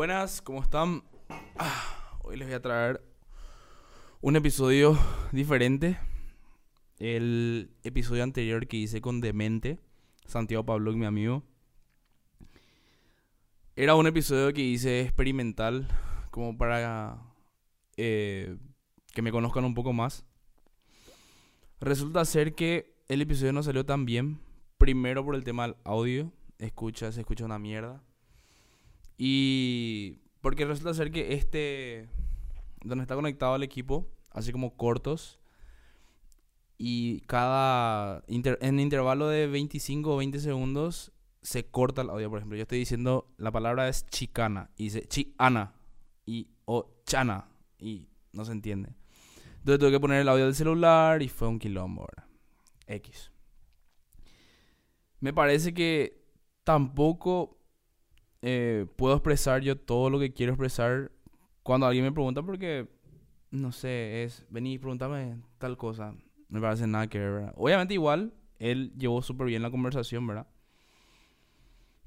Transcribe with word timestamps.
Buenas, 0.00 0.40
¿cómo 0.40 0.62
están? 0.62 1.04
Ah, 1.58 2.18
hoy 2.22 2.38
les 2.38 2.48
voy 2.48 2.54
a 2.54 2.62
traer 2.62 3.04
un 4.22 4.34
episodio 4.34 4.98
diferente. 5.30 5.98
El 6.98 7.76
episodio 7.82 8.22
anterior 8.22 8.66
que 8.66 8.78
hice 8.78 9.02
con 9.02 9.20
Demente, 9.20 9.78
Santiago 10.24 10.64
Pablo, 10.64 10.90
mi 10.94 11.04
amigo. 11.04 11.42
Era 13.76 13.94
un 13.94 14.06
episodio 14.06 14.54
que 14.54 14.62
hice 14.62 15.02
experimental, 15.02 15.86
como 16.30 16.56
para 16.56 17.18
eh, 17.98 18.56
que 19.12 19.20
me 19.20 19.30
conozcan 19.32 19.66
un 19.66 19.74
poco 19.74 19.92
más. 19.92 20.24
Resulta 21.78 22.24
ser 22.24 22.54
que 22.54 22.96
el 23.08 23.20
episodio 23.20 23.52
no 23.52 23.62
salió 23.62 23.84
tan 23.84 24.06
bien. 24.06 24.40
Primero 24.78 25.22
por 25.22 25.34
el 25.34 25.44
tema 25.44 25.64
del 25.64 25.76
audio. 25.84 26.32
Escucha, 26.56 27.12
se 27.12 27.20
escucha 27.20 27.44
una 27.44 27.58
mierda. 27.58 28.02
Y 29.22 30.16
porque 30.40 30.64
resulta 30.64 30.94
ser 30.94 31.12
que 31.12 31.34
este, 31.34 32.08
donde 32.82 33.02
está 33.02 33.14
conectado 33.14 33.54
el 33.54 33.62
equipo, 33.62 34.08
así 34.30 34.50
como 34.50 34.78
cortos, 34.78 35.38
y 36.78 37.20
cada, 37.26 38.24
en 38.28 38.80
intervalo 38.80 39.28
de 39.28 39.46
25 39.46 40.14
o 40.14 40.16
20 40.16 40.40
segundos, 40.40 41.12
se 41.42 41.66
corta 41.66 42.00
el 42.00 42.08
audio, 42.08 42.30
por 42.30 42.38
ejemplo. 42.38 42.56
Yo 42.56 42.62
estoy 42.62 42.78
diciendo, 42.78 43.30
la 43.36 43.52
palabra 43.52 43.90
es 43.90 44.06
chicana, 44.06 44.70
y 44.78 44.84
dice 44.84 45.06
chiana, 45.06 45.74
y 46.24 46.48
o 46.64 47.02
chana, 47.04 47.46
y 47.78 48.08
no 48.32 48.46
se 48.46 48.52
entiende. 48.52 48.94
Entonces 49.58 49.80
tuve 49.80 49.90
que 49.90 50.00
poner 50.00 50.22
el 50.22 50.30
audio 50.30 50.46
del 50.46 50.54
celular 50.54 51.20
y 51.20 51.28
fue 51.28 51.46
un 51.46 51.58
quilombo, 51.58 52.08
X. 52.86 53.30
Me 55.20 55.34
parece 55.34 55.74
que 55.74 56.24
tampoco 56.64 57.59
eh, 58.42 58.86
puedo 58.96 59.14
expresar 59.14 59.62
yo 59.62 59.76
todo 59.76 60.10
lo 60.10 60.18
que 60.18 60.32
quiero 60.32 60.52
expresar 60.52 61.12
cuando 61.62 61.86
alguien 61.86 62.04
me 62.04 62.12
pregunta 62.12 62.42
porque, 62.42 62.88
no 63.50 63.72
sé, 63.72 64.24
es, 64.24 64.46
vení, 64.50 64.78
pregúntame 64.78 65.36
tal 65.58 65.76
cosa. 65.76 66.14
Me 66.48 66.60
parece 66.60 66.86
nada 66.86 67.06
que 67.06 67.18
ver. 67.18 67.52
Obviamente 67.56 67.94
igual, 67.94 68.32
él 68.58 68.92
llevó 68.96 69.22
súper 69.22 69.46
bien 69.46 69.62
la 69.62 69.70
conversación, 69.70 70.26
¿verdad? 70.26 70.46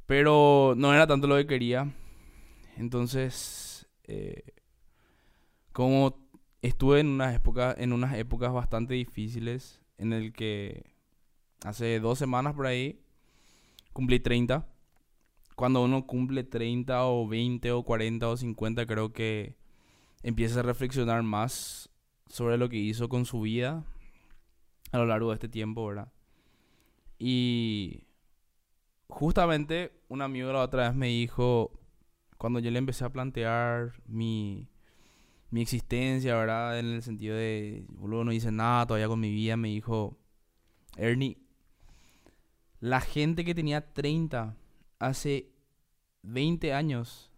Pero 0.06 0.74
no 0.76 0.94
era 0.94 1.08
tanto 1.08 1.28
lo 1.28 1.38
que 1.38 1.48
quería. 1.48 1.94
Entonces, 2.78 3.88
eh, 4.04 4.44
como 5.72 6.28
estuve 6.62 7.00
en 7.00 7.08
unas 7.08 7.36
épocas, 7.36 7.76
en 7.78 7.94
unas 7.94 8.16
épocas 8.16 8.52
bastante 8.52 8.96
difíciles, 8.96 9.82
en 9.98 10.14
el 10.14 10.34
que 10.34 10.84
hace 11.64 12.00
dos 12.00 12.20
semanas 12.20 12.54
por 12.54 12.66
ahí 12.66 13.00
cumplí 13.94 14.20
30 14.20 14.68
cuando 15.56 15.84
uno 15.84 16.06
cumple 16.08 16.44
30 16.44 17.06
o 17.06 17.28
20 17.28 17.72
o 17.72 17.84
40 17.84 18.28
o 18.30 18.38
50, 18.38 18.86
creo 18.86 19.14
que 19.14 19.56
empieza 20.24 20.60
a 20.60 20.64
reflexionar 20.64 21.24
más 21.24 21.90
sobre 22.28 22.58
lo 22.58 22.70
que 22.70 22.78
hizo 22.78 23.10
con 23.10 23.26
su 23.26 23.42
vida 23.42 23.84
a 24.92 24.98
lo 24.98 25.06
largo 25.06 25.30
de 25.30 25.36
este 25.36 25.50
tiempo, 25.50 25.86
¿verdad? 25.86 26.12
Y 27.20 28.06
justamente 29.08 29.92
un 30.08 30.22
amigo 30.22 30.52
la 30.52 30.62
otra 30.62 30.88
vez 30.88 30.96
me 30.96 31.08
dijo, 31.08 31.72
cuando 32.38 32.60
yo 32.60 32.72
le 32.72 32.80
empecé 32.80 33.06
a 33.06 33.12
plantear 33.12 33.94
mi, 34.08 34.68
mi 35.50 35.62
existencia, 35.62 36.36
¿verdad? 36.36 36.80
En 36.80 36.88
el 36.88 37.04
sentido 37.04 37.36
de, 37.36 37.86
boludo, 37.90 38.24
no 38.24 38.32
hice 38.32 38.52
nada 38.52 38.88
todavía 38.88 39.08
con 39.08 39.20
mi 39.20 39.32
vida, 39.32 39.56
me 39.58 39.70
dijo, 39.70 40.18
Ernie, 40.98 41.38
la 42.80 43.02
gente 43.02 43.46
que 43.46 43.56
tenía 43.56 43.94
30 43.94 44.58
hace 45.08 45.52
20 46.24 46.74
años 46.74 47.32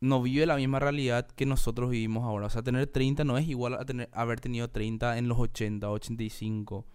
no 0.00 0.22
vive 0.22 0.46
la 0.46 0.56
misma 0.56 0.78
realidad 0.78 1.26
que 1.26 1.44
nosotros 1.46 1.90
vivimos 1.90 2.24
ahora. 2.24 2.46
O 2.46 2.50
sea, 2.50 2.62
tener 2.62 2.86
30 2.86 3.24
no 3.24 3.36
es 3.36 3.48
igual 3.48 3.74
a 3.74 3.84
tener, 3.84 4.08
haber 4.12 4.40
tenido 4.40 4.68
30 4.68 5.18
en 5.18 5.28
los 5.28 5.38
80, 5.38 5.90
85, 5.90 6.86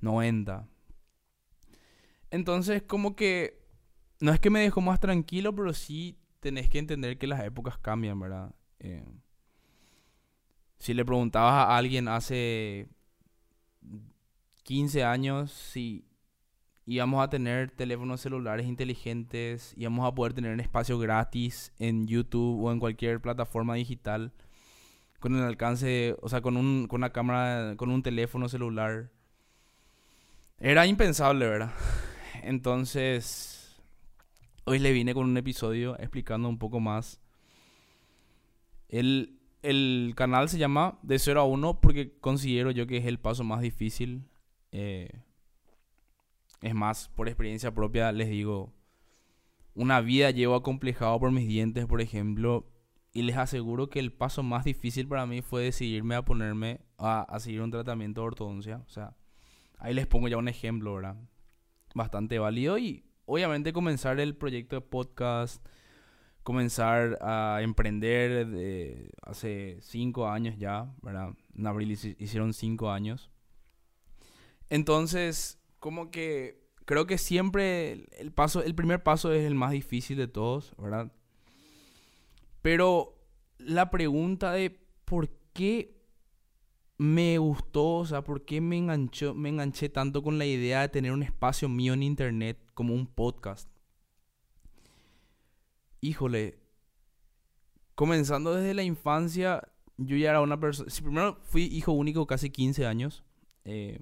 90. 0.00 0.66
Entonces, 2.30 2.82
como 2.82 3.16
que 3.16 3.60
no 4.20 4.32
es 4.32 4.40
que 4.40 4.50
me 4.50 4.60
dejó 4.60 4.80
más 4.80 5.00
tranquilo, 5.00 5.54
pero 5.54 5.72
sí 5.74 6.18
tenés 6.40 6.68
que 6.70 6.78
entender 6.78 7.18
que 7.18 7.26
las 7.26 7.44
épocas 7.44 7.78
cambian, 7.78 8.18
¿verdad? 8.18 8.54
Eh, 8.78 9.04
si 10.78 10.94
le 10.94 11.04
preguntabas 11.04 11.52
a 11.52 11.76
alguien 11.76 12.08
hace 12.08 12.88
15 14.62 15.04
años 15.04 15.50
si 15.50 16.07
íbamos 16.88 17.22
a 17.22 17.28
tener 17.28 17.70
teléfonos 17.70 18.22
celulares 18.22 18.66
inteligentes, 18.66 19.74
íbamos 19.76 20.06
a 20.06 20.14
poder 20.14 20.32
tener 20.32 20.54
un 20.54 20.60
espacio 20.60 20.98
gratis 20.98 21.70
en 21.78 22.06
YouTube 22.06 22.64
o 22.64 22.72
en 22.72 22.80
cualquier 22.80 23.20
plataforma 23.20 23.74
digital 23.74 24.32
con 25.20 25.36
el 25.36 25.42
alcance, 25.42 26.16
o 26.22 26.30
sea, 26.30 26.40
con, 26.40 26.56
un, 26.56 26.86
con 26.86 27.00
una 27.00 27.10
cámara, 27.12 27.76
con 27.76 27.90
un 27.90 28.02
teléfono 28.02 28.48
celular. 28.48 29.10
Era 30.58 30.86
impensable, 30.86 31.46
¿verdad? 31.46 31.72
Entonces, 32.42 33.76
hoy 34.64 34.78
le 34.78 34.92
vine 34.92 35.12
con 35.12 35.24
un 35.28 35.36
episodio 35.36 35.94
explicando 35.98 36.48
un 36.48 36.58
poco 36.58 36.80
más. 36.80 37.20
El, 38.88 39.38
el 39.62 40.14
canal 40.16 40.48
se 40.48 40.56
llama 40.56 40.98
De 41.02 41.18
0 41.18 41.40
a 41.40 41.44
1 41.44 41.82
porque 41.82 42.16
considero 42.18 42.70
yo 42.70 42.86
que 42.86 42.96
es 42.96 43.04
el 43.04 43.18
paso 43.18 43.44
más 43.44 43.60
difícil. 43.60 44.22
Eh, 44.72 45.10
es 46.60 46.74
más, 46.74 47.08
por 47.10 47.28
experiencia 47.28 47.72
propia 47.72 48.12
les 48.12 48.28
digo, 48.28 48.72
una 49.74 50.00
vida 50.00 50.30
llevo 50.30 50.56
acomplejado 50.56 51.18
por 51.20 51.30
mis 51.30 51.46
dientes, 51.46 51.86
por 51.86 52.00
ejemplo, 52.00 52.66
y 53.12 53.22
les 53.22 53.36
aseguro 53.36 53.88
que 53.88 54.00
el 54.00 54.12
paso 54.12 54.42
más 54.42 54.64
difícil 54.64 55.06
para 55.08 55.26
mí 55.26 55.40
fue 55.40 55.62
decidirme 55.62 56.14
a 56.14 56.24
ponerme 56.24 56.80
a, 56.98 57.22
a 57.22 57.40
seguir 57.40 57.62
un 57.62 57.70
tratamiento 57.70 58.20
de 58.20 58.26
ortodoncia. 58.26 58.82
O 58.86 58.90
sea, 58.90 59.16
ahí 59.78 59.94
les 59.94 60.06
pongo 60.06 60.28
ya 60.28 60.36
un 60.36 60.48
ejemplo, 60.48 60.94
¿verdad? 60.94 61.16
Bastante 61.94 62.38
válido 62.38 62.78
y 62.78 63.04
obviamente 63.24 63.72
comenzar 63.72 64.20
el 64.20 64.34
proyecto 64.36 64.76
de 64.76 64.82
podcast, 64.82 65.64
comenzar 66.42 67.18
a 67.20 67.60
emprender 67.62 68.46
de 68.46 69.10
hace 69.22 69.78
cinco 69.80 70.28
años 70.28 70.56
ya, 70.58 70.92
¿verdad? 71.02 71.34
En 71.54 71.66
abril 71.66 71.92
hicieron 71.92 72.52
cinco 72.52 72.90
años. 72.90 73.30
Entonces, 74.70 75.57
como 75.78 76.10
que 76.10 76.68
creo 76.84 77.06
que 77.06 77.18
siempre 77.18 78.06
el 78.18 78.32
paso, 78.32 78.62
el 78.62 78.74
primer 78.74 79.02
paso 79.02 79.32
es 79.32 79.44
el 79.44 79.54
más 79.54 79.72
difícil 79.72 80.16
de 80.16 80.28
todos, 80.28 80.74
¿verdad? 80.78 81.12
Pero 82.62 83.18
la 83.58 83.90
pregunta 83.90 84.52
de 84.52 84.70
por 85.04 85.28
qué 85.52 85.98
me 86.96 87.38
gustó, 87.38 87.96
o 87.98 88.06
sea, 88.06 88.22
por 88.22 88.44
qué 88.44 88.60
me 88.60 88.76
enganchó, 88.76 89.34
me 89.34 89.48
enganché 89.48 89.88
tanto 89.88 90.22
con 90.22 90.38
la 90.38 90.46
idea 90.46 90.80
de 90.80 90.88
tener 90.88 91.12
un 91.12 91.22
espacio 91.22 91.68
mío 91.68 91.92
en 91.92 92.02
internet 92.02 92.58
como 92.74 92.94
un 92.94 93.06
podcast. 93.06 93.68
Híjole, 96.00 96.58
comenzando 97.94 98.54
desde 98.54 98.74
la 98.74 98.82
infancia, 98.82 99.68
yo 99.96 100.16
ya 100.16 100.30
era 100.30 100.40
una 100.40 100.58
persona, 100.58 100.90
primero 101.02 101.38
fui 101.42 101.64
hijo 101.64 101.92
único 101.92 102.26
casi 102.26 102.50
15 102.50 102.86
años. 102.86 103.24
Eh, 103.64 104.00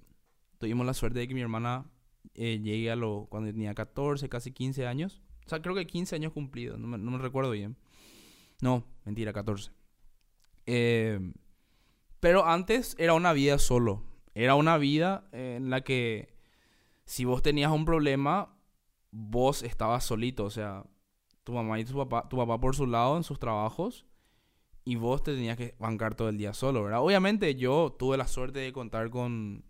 tuvimos 0.59 0.87
la 0.87 0.95
suerte 0.95 1.19
de 1.19 1.29
que 1.29 1.35
mi 1.35 1.41
hermana 1.41 1.91
eh, 2.35 2.61
llegue 2.63 2.91
a 2.91 2.97
lo 2.97 3.27
cuando 3.31 3.51
tenía 3.51 3.75
14, 3.75 4.29
casi 4.29 4.53
15 4.53 4.87
años. 4.87 5.23
O 5.47 5.49
sea, 5.49 5.63
creo 5.63 5.75
que 5.75 5.87
15 5.87 6.17
años 6.17 6.33
cumplidos, 6.33 6.79
no 6.79 6.87
me, 6.87 7.19
recuerdo 7.19 7.51
bien. 7.53 7.77
No, 8.61 8.85
mentira, 9.05 9.33
14. 9.33 9.71
Eh, 10.67 11.33
pero 12.21 12.47
antes 12.47 12.97
era 12.99 13.15
una 13.15 13.33
vida 13.33 13.59
solo. 13.59 14.03
Era 14.35 14.55
una 14.55 14.77
vida 14.77 15.29
en 15.33 15.71
la 15.71 15.83
que 15.83 16.35
si 17.05 17.25
vos 17.25 17.43
tenías 17.43 17.71
un 17.71 17.85
problema, 17.85 18.57
vos 19.11 19.63
estabas 19.63 20.05
solito. 20.05 20.45
O 20.45 20.51
sea, 20.51 20.85
tu 21.45 21.53
mamá 21.53 21.79
y 21.79 21.85
tu 21.85 21.97
papá, 21.97 22.29
tu 22.29 22.37
papá 22.37 22.59
por 22.59 22.75
su 22.75 22.87
lado 22.87 23.17
en 23.17 23.23
sus 23.23 23.39
trabajos 23.39 24.05
y 24.85 24.97
vos 24.97 25.23
te 25.23 25.35
tenías 25.35 25.57
que 25.57 25.75
bancar 25.79 26.15
todo 26.15 26.29
el 26.29 26.39
día 26.39 26.55
solo, 26.55 26.85
¿verdad? 26.85 27.01
Obviamente 27.01 27.55
yo 27.57 27.95
tuve 27.99 28.17
la 28.17 28.27
suerte 28.27 28.61
de 28.61 28.73
contar 28.73 29.11
con 29.11 29.65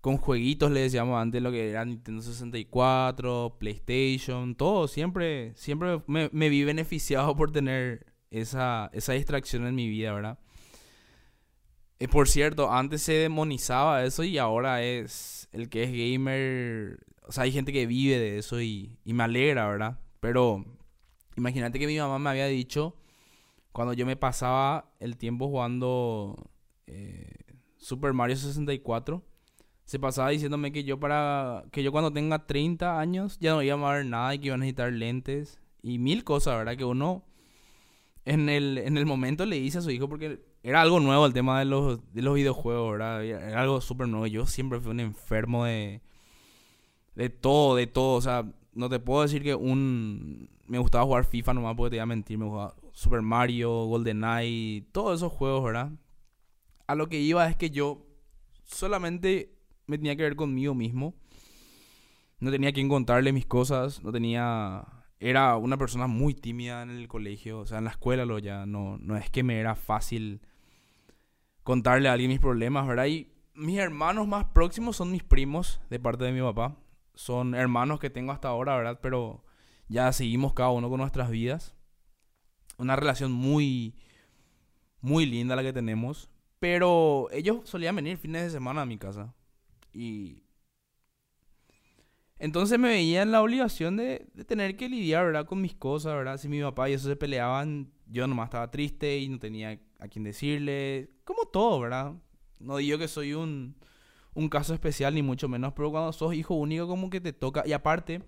con 0.00 0.16
jueguitos, 0.16 0.70
le 0.70 0.80
decíamos 0.80 1.20
antes 1.20 1.42
lo 1.42 1.52
que 1.52 1.70
era 1.70 1.84
Nintendo 1.84 2.22
64, 2.22 3.56
PlayStation, 3.58 4.54
todo. 4.54 4.88
Siempre, 4.88 5.52
siempre 5.56 6.02
me, 6.06 6.48
vi 6.48 6.64
beneficiado 6.64 7.36
por 7.36 7.52
tener 7.52 8.06
esa, 8.30 8.90
esa 8.92 9.12
distracción 9.12 9.66
en 9.66 9.74
mi 9.74 9.88
vida, 9.88 10.12
¿verdad? 10.12 10.38
Eh, 11.98 12.08
por 12.08 12.28
cierto, 12.28 12.72
antes 12.72 13.02
se 13.02 13.12
demonizaba 13.12 14.04
eso 14.04 14.24
y 14.24 14.38
ahora 14.38 14.82
es 14.82 15.48
el 15.52 15.68
que 15.68 15.84
es 15.84 15.92
gamer. 15.92 16.98
O 17.26 17.32
sea, 17.32 17.44
hay 17.44 17.52
gente 17.52 17.72
que 17.72 17.86
vive 17.86 18.18
de 18.18 18.38
eso 18.38 18.60
y, 18.60 18.98
y 19.04 19.12
me 19.12 19.24
alegra, 19.24 19.68
¿verdad? 19.68 20.00
Pero 20.20 20.64
imagínate 21.36 21.78
que 21.78 21.86
mi 21.86 21.98
mamá 21.98 22.18
me 22.18 22.30
había 22.30 22.46
dicho 22.46 22.96
cuando 23.72 23.92
yo 23.92 24.06
me 24.06 24.16
pasaba 24.16 24.92
el 24.98 25.16
tiempo 25.16 25.48
jugando 25.48 26.50
eh, 26.86 27.36
Super 27.76 28.12
Mario 28.12 28.36
64 28.36 29.22
se 29.90 29.98
pasaba 29.98 30.28
diciéndome 30.28 30.70
que 30.70 30.84
yo 30.84 31.00
para 31.00 31.64
que 31.72 31.82
yo 31.82 31.90
cuando 31.90 32.12
tenga 32.12 32.46
30 32.46 33.00
años 33.00 33.40
ya 33.40 33.50
no 33.50 33.60
iba 33.60 33.74
a 33.74 33.94
ver 33.96 34.06
nada 34.06 34.32
y 34.32 34.38
que 34.38 34.46
iba 34.46 34.54
a 34.54 34.58
necesitar 34.58 34.92
lentes 34.92 35.60
y 35.82 35.98
mil 35.98 36.22
cosas, 36.22 36.56
¿verdad? 36.56 36.76
Que 36.76 36.84
uno 36.84 37.24
en 38.24 38.48
el, 38.48 38.78
en 38.78 38.96
el 38.96 39.04
momento 39.04 39.44
le 39.46 39.56
dice 39.58 39.78
a 39.78 39.80
su 39.80 39.90
hijo 39.90 40.08
porque 40.08 40.44
era 40.62 40.80
algo 40.80 41.00
nuevo 41.00 41.26
el 41.26 41.32
tema 41.32 41.58
de 41.58 41.64
los, 41.64 41.98
de 42.14 42.22
los 42.22 42.36
videojuegos, 42.36 42.92
¿verdad? 42.92 43.24
Era 43.24 43.62
algo 43.62 43.80
súper 43.80 44.06
nuevo. 44.06 44.28
Yo 44.28 44.46
siempre 44.46 44.78
fui 44.78 44.92
un 44.92 45.00
enfermo 45.00 45.64
de, 45.64 46.02
de 47.16 47.28
todo, 47.28 47.74
de 47.74 47.88
todo. 47.88 48.14
O 48.14 48.20
sea, 48.20 48.44
no 48.72 48.88
te 48.88 49.00
puedo 49.00 49.22
decir 49.22 49.42
que 49.42 49.56
un... 49.56 50.50
Me 50.68 50.78
gustaba 50.78 51.02
jugar 51.02 51.24
FIFA 51.24 51.54
nomás 51.54 51.74
porque 51.74 51.90
te 51.90 51.96
iba 51.96 52.04
a 52.04 52.06
mentir. 52.06 52.38
Me 52.38 52.44
gustaba 52.44 52.76
Super 52.92 53.22
Mario, 53.22 53.86
GoldenEye, 53.86 54.86
todos 54.92 55.18
esos 55.18 55.32
juegos, 55.32 55.64
¿verdad? 55.64 55.90
A 56.86 56.94
lo 56.94 57.08
que 57.08 57.18
iba 57.18 57.44
es 57.48 57.56
que 57.56 57.70
yo 57.70 58.06
solamente 58.66 59.59
me 59.90 59.98
tenía 59.98 60.16
que 60.16 60.22
ver 60.22 60.36
conmigo 60.36 60.74
mismo. 60.74 61.14
No 62.38 62.50
tenía 62.50 62.72
que 62.72 62.80
encontrarle 62.80 63.32
mis 63.32 63.46
cosas, 63.46 64.02
no 64.02 64.12
tenía 64.12 64.86
era 65.20 65.56
una 65.56 65.76
persona 65.76 66.06
muy 66.06 66.34
tímida 66.34 66.82
en 66.82 66.90
el 66.90 67.06
colegio, 67.06 67.60
o 67.60 67.66
sea, 67.66 67.78
en 67.78 67.84
la 67.84 67.90
escuela 67.90 68.24
lo 68.24 68.38
ya, 68.38 68.64
no, 68.64 68.96
no 68.96 69.16
es 69.18 69.28
que 69.28 69.42
me 69.42 69.60
era 69.60 69.74
fácil 69.74 70.40
contarle 71.62 72.08
a 72.08 72.14
alguien 72.14 72.30
mis 72.30 72.40
problemas, 72.40 72.88
¿verdad? 72.88 73.04
Y 73.04 73.30
mis 73.54 73.78
hermanos 73.78 74.26
más 74.26 74.46
próximos 74.46 74.96
son 74.96 75.10
mis 75.10 75.22
primos 75.22 75.80
de 75.90 76.00
parte 76.00 76.24
de 76.24 76.32
mi 76.32 76.40
papá. 76.40 76.76
Son 77.14 77.54
hermanos 77.54 78.00
que 78.00 78.08
tengo 78.08 78.32
hasta 78.32 78.48
ahora, 78.48 78.76
¿verdad? 78.76 78.98
Pero 79.02 79.44
ya 79.88 80.10
seguimos 80.12 80.54
cada 80.54 80.70
uno 80.70 80.88
con 80.88 81.00
nuestras 81.00 81.30
vidas. 81.30 81.74
Una 82.78 82.96
relación 82.96 83.30
muy, 83.30 83.94
muy 85.02 85.26
linda 85.26 85.54
la 85.54 85.62
que 85.62 85.74
tenemos. 85.74 86.30
Pero 86.60 87.28
ellos 87.30 87.68
solían 87.68 87.96
venir 87.96 88.16
fines 88.16 88.44
de 88.44 88.50
semana 88.50 88.82
a 88.82 88.86
mi 88.86 88.96
casa. 88.96 89.34
Y 89.92 90.42
entonces 92.40 92.78
me 92.78 92.88
veía 92.88 93.20
en 93.20 93.32
la 93.32 93.42
obligación 93.42 93.98
de, 93.98 94.26
tener 94.46 94.76
que 94.76 94.88
lidiar, 94.88 95.26
¿verdad? 95.26 95.44
Con 95.44 95.60
mis 95.60 95.74
cosas, 95.74 96.14
¿verdad? 96.14 96.38
Si 96.38 96.48
mi 96.48 96.62
papá 96.62 96.88
y 96.88 96.94
eso 96.94 97.06
se 97.06 97.14
peleaban, 97.14 97.92
yo 98.06 98.26
nomás 98.26 98.46
estaba 98.46 98.70
triste 98.70 99.18
y 99.18 99.28
no 99.28 99.38
tenía 99.38 99.78
a 99.98 100.08
quién 100.08 100.24
decirle. 100.24 101.10
Como 101.24 101.44
todo, 101.44 101.78
¿verdad? 101.80 102.14
No 102.58 102.78
digo 102.78 102.96
que 102.96 103.08
soy 103.08 103.34
un, 103.34 103.76
caso 104.50 104.72
especial, 104.72 105.14
ni 105.14 105.22
mucho 105.22 105.48
menos, 105.48 105.74
pero 105.74 105.90
cuando 105.90 106.12
sos 106.14 106.32
hijo 106.32 106.54
único 106.54 106.88
como 106.88 107.10
que 107.10 107.20
te 107.20 107.34
toca. 107.34 107.62
Y 107.66 107.74
aparte, 107.74 108.22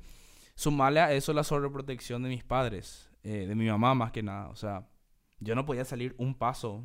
sumarle 0.55 1.00
a 1.00 1.14
eso 1.14 1.32
la 1.32 1.43
sobreprotección 1.43 2.23
de 2.23 2.29
mis 2.29 2.44
padres, 2.44 3.11
eh, 3.23 3.47
de 3.47 3.55
mi 3.55 3.67
mamá 3.67 3.94
más 3.94 4.12
que 4.12 4.23
nada. 4.23 4.49
O 4.50 4.56
sea, 4.56 4.87
yo 5.41 5.55
no 5.55 5.64
podía 5.64 5.87
salir 5.87 6.14
un 6.19 6.35
paso 6.35 6.85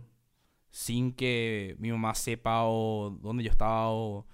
sin 0.69 1.11
que 1.11 1.75
mi 1.79 1.91
mamá 1.91 2.15
sepa 2.15 2.63
o 2.63 3.17
dónde 3.21 3.43
yo 3.43 3.51
estaba 3.51 3.89
o... 3.89 4.25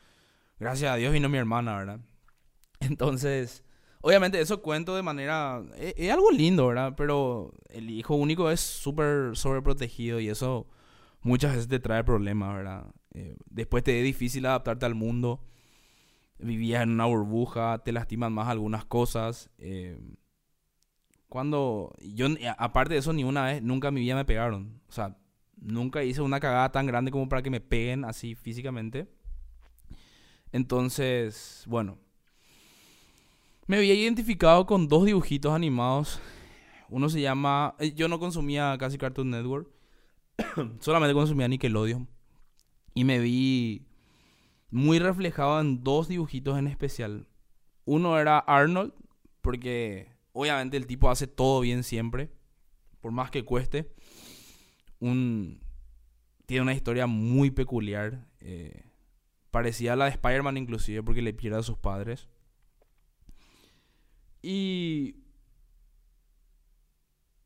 Gracias 0.60 0.92
a 0.92 0.96
Dios 0.96 1.14
vino 1.14 1.30
mi 1.30 1.38
hermana, 1.38 1.78
¿verdad? 1.78 2.00
Entonces, 2.80 3.64
obviamente 4.02 4.40
eso 4.40 4.62
cuento 4.62 4.96
de 4.96 5.02
manera... 5.04 5.64
Es, 5.78 5.94
es 5.98 6.12
algo 6.12 6.32
lindo, 6.32 6.68
¿verdad? 6.68 6.94
Pero 6.98 7.54
el 7.70 7.90
hijo 7.90 8.16
único 8.16 8.50
es 8.52 8.60
súper 8.60 9.36
sobreprotegido 9.36 10.20
y 10.20 10.30
eso 10.30 10.68
muchas 11.22 11.54
veces 11.54 11.68
te 11.68 11.80
trae 11.80 12.04
problemas, 12.04 12.56
¿verdad? 12.56 12.86
Eh, 13.14 13.36
después 13.50 13.84
te 13.84 13.98
es 13.98 14.04
difícil 14.04 14.46
adaptarte 14.46 14.86
al 14.86 14.96
mundo. 14.96 15.44
Vivías 16.40 16.84
en 16.84 16.92
una 16.92 17.06
burbuja, 17.06 17.80
te 17.84 17.92
lastiman 17.92 18.34
más 18.34 18.48
algunas 18.50 18.86
cosas. 18.86 19.50
Eh, 19.58 19.98
cuando 21.30 21.94
yo, 22.02 22.28
aparte 22.58 22.94
de 22.94 23.00
eso, 23.00 23.14
ni 23.14 23.24
una 23.24 23.46
vez, 23.46 23.64
nunca 23.64 23.88
en 23.88 23.94
mi 23.96 24.02
vida 24.02 24.16
me 24.16 24.26
pegaron. 24.26 24.82
O 24.88 24.92
sea, 24.92 25.18
nunca 25.56 26.04
hice 26.04 26.22
una 26.22 26.40
cagada 26.40 26.72
tan 26.72 26.86
grande 26.86 27.12
como 27.12 27.30
para 27.30 27.42
que 27.42 27.50
me 27.50 27.62
peguen 27.62 28.06
así 28.06 28.36
físicamente. 28.36 29.08
Entonces, 30.54 31.66
bueno, 31.68 31.98
me 33.66 33.78
había 33.78 33.96
identificado 33.96 34.66
con 34.68 34.88
dos 34.88 35.06
dibujitos 35.06 35.52
animados. 35.52 36.22
Uno 36.90 37.10
se 37.10 37.22
llama. 37.22 37.76
Eh, 37.80 37.94
yo 37.94 38.08
no 38.08 38.20
consumía 38.20 38.78
casi 38.80 39.00
Cartoon 39.00 39.32
Network. 39.32 39.68
Solamente 40.80 41.16
consumía 41.16 41.48
Nickelodeon. 41.48 42.08
Y 42.94 43.04
me 43.04 43.18
vi 43.18 43.88
muy 44.70 45.00
reflejado 45.00 45.60
en 45.60 45.84
dos 45.84 46.08
dibujitos 46.08 46.58
en 46.60 46.68
especial. 46.68 47.28
Uno 47.86 48.20
era 48.20 48.38
Arnold, 48.38 48.94
porque 49.42 50.08
obviamente 50.34 50.78
el 50.78 50.86
tipo 50.86 51.10
hace 51.10 51.26
todo 51.26 51.62
bien 51.62 51.84
siempre. 51.84 52.30
Por 53.02 53.12
más 53.12 53.32
que 53.32 53.44
cueste. 53.44 53.92
Tiene 55.00 56.62
una 56.62 56.74
historia 56.74 57.08
muy 57.08 57.50
peculiar. 57.50 58.28
Eh, 58.40 58.93
parecía 59.54 59.96
la 59.96 60.06
de 60.06 60.12
Spider-Man 60.12 60.58
inclusive 60.58 61.04
porque 61.04 61.22
le 61.22 61.32
pierde 61.32 61.60
a 61.60 61.64
sus 61.64 61.78
padres. 61.78 62.28
Y 64.42 65.18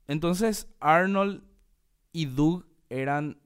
entonces 0.08 0.74
Arnold 0.80 1.44
y 2.14 2.26
Doug 2.28 2.66
eran 2.90 3.42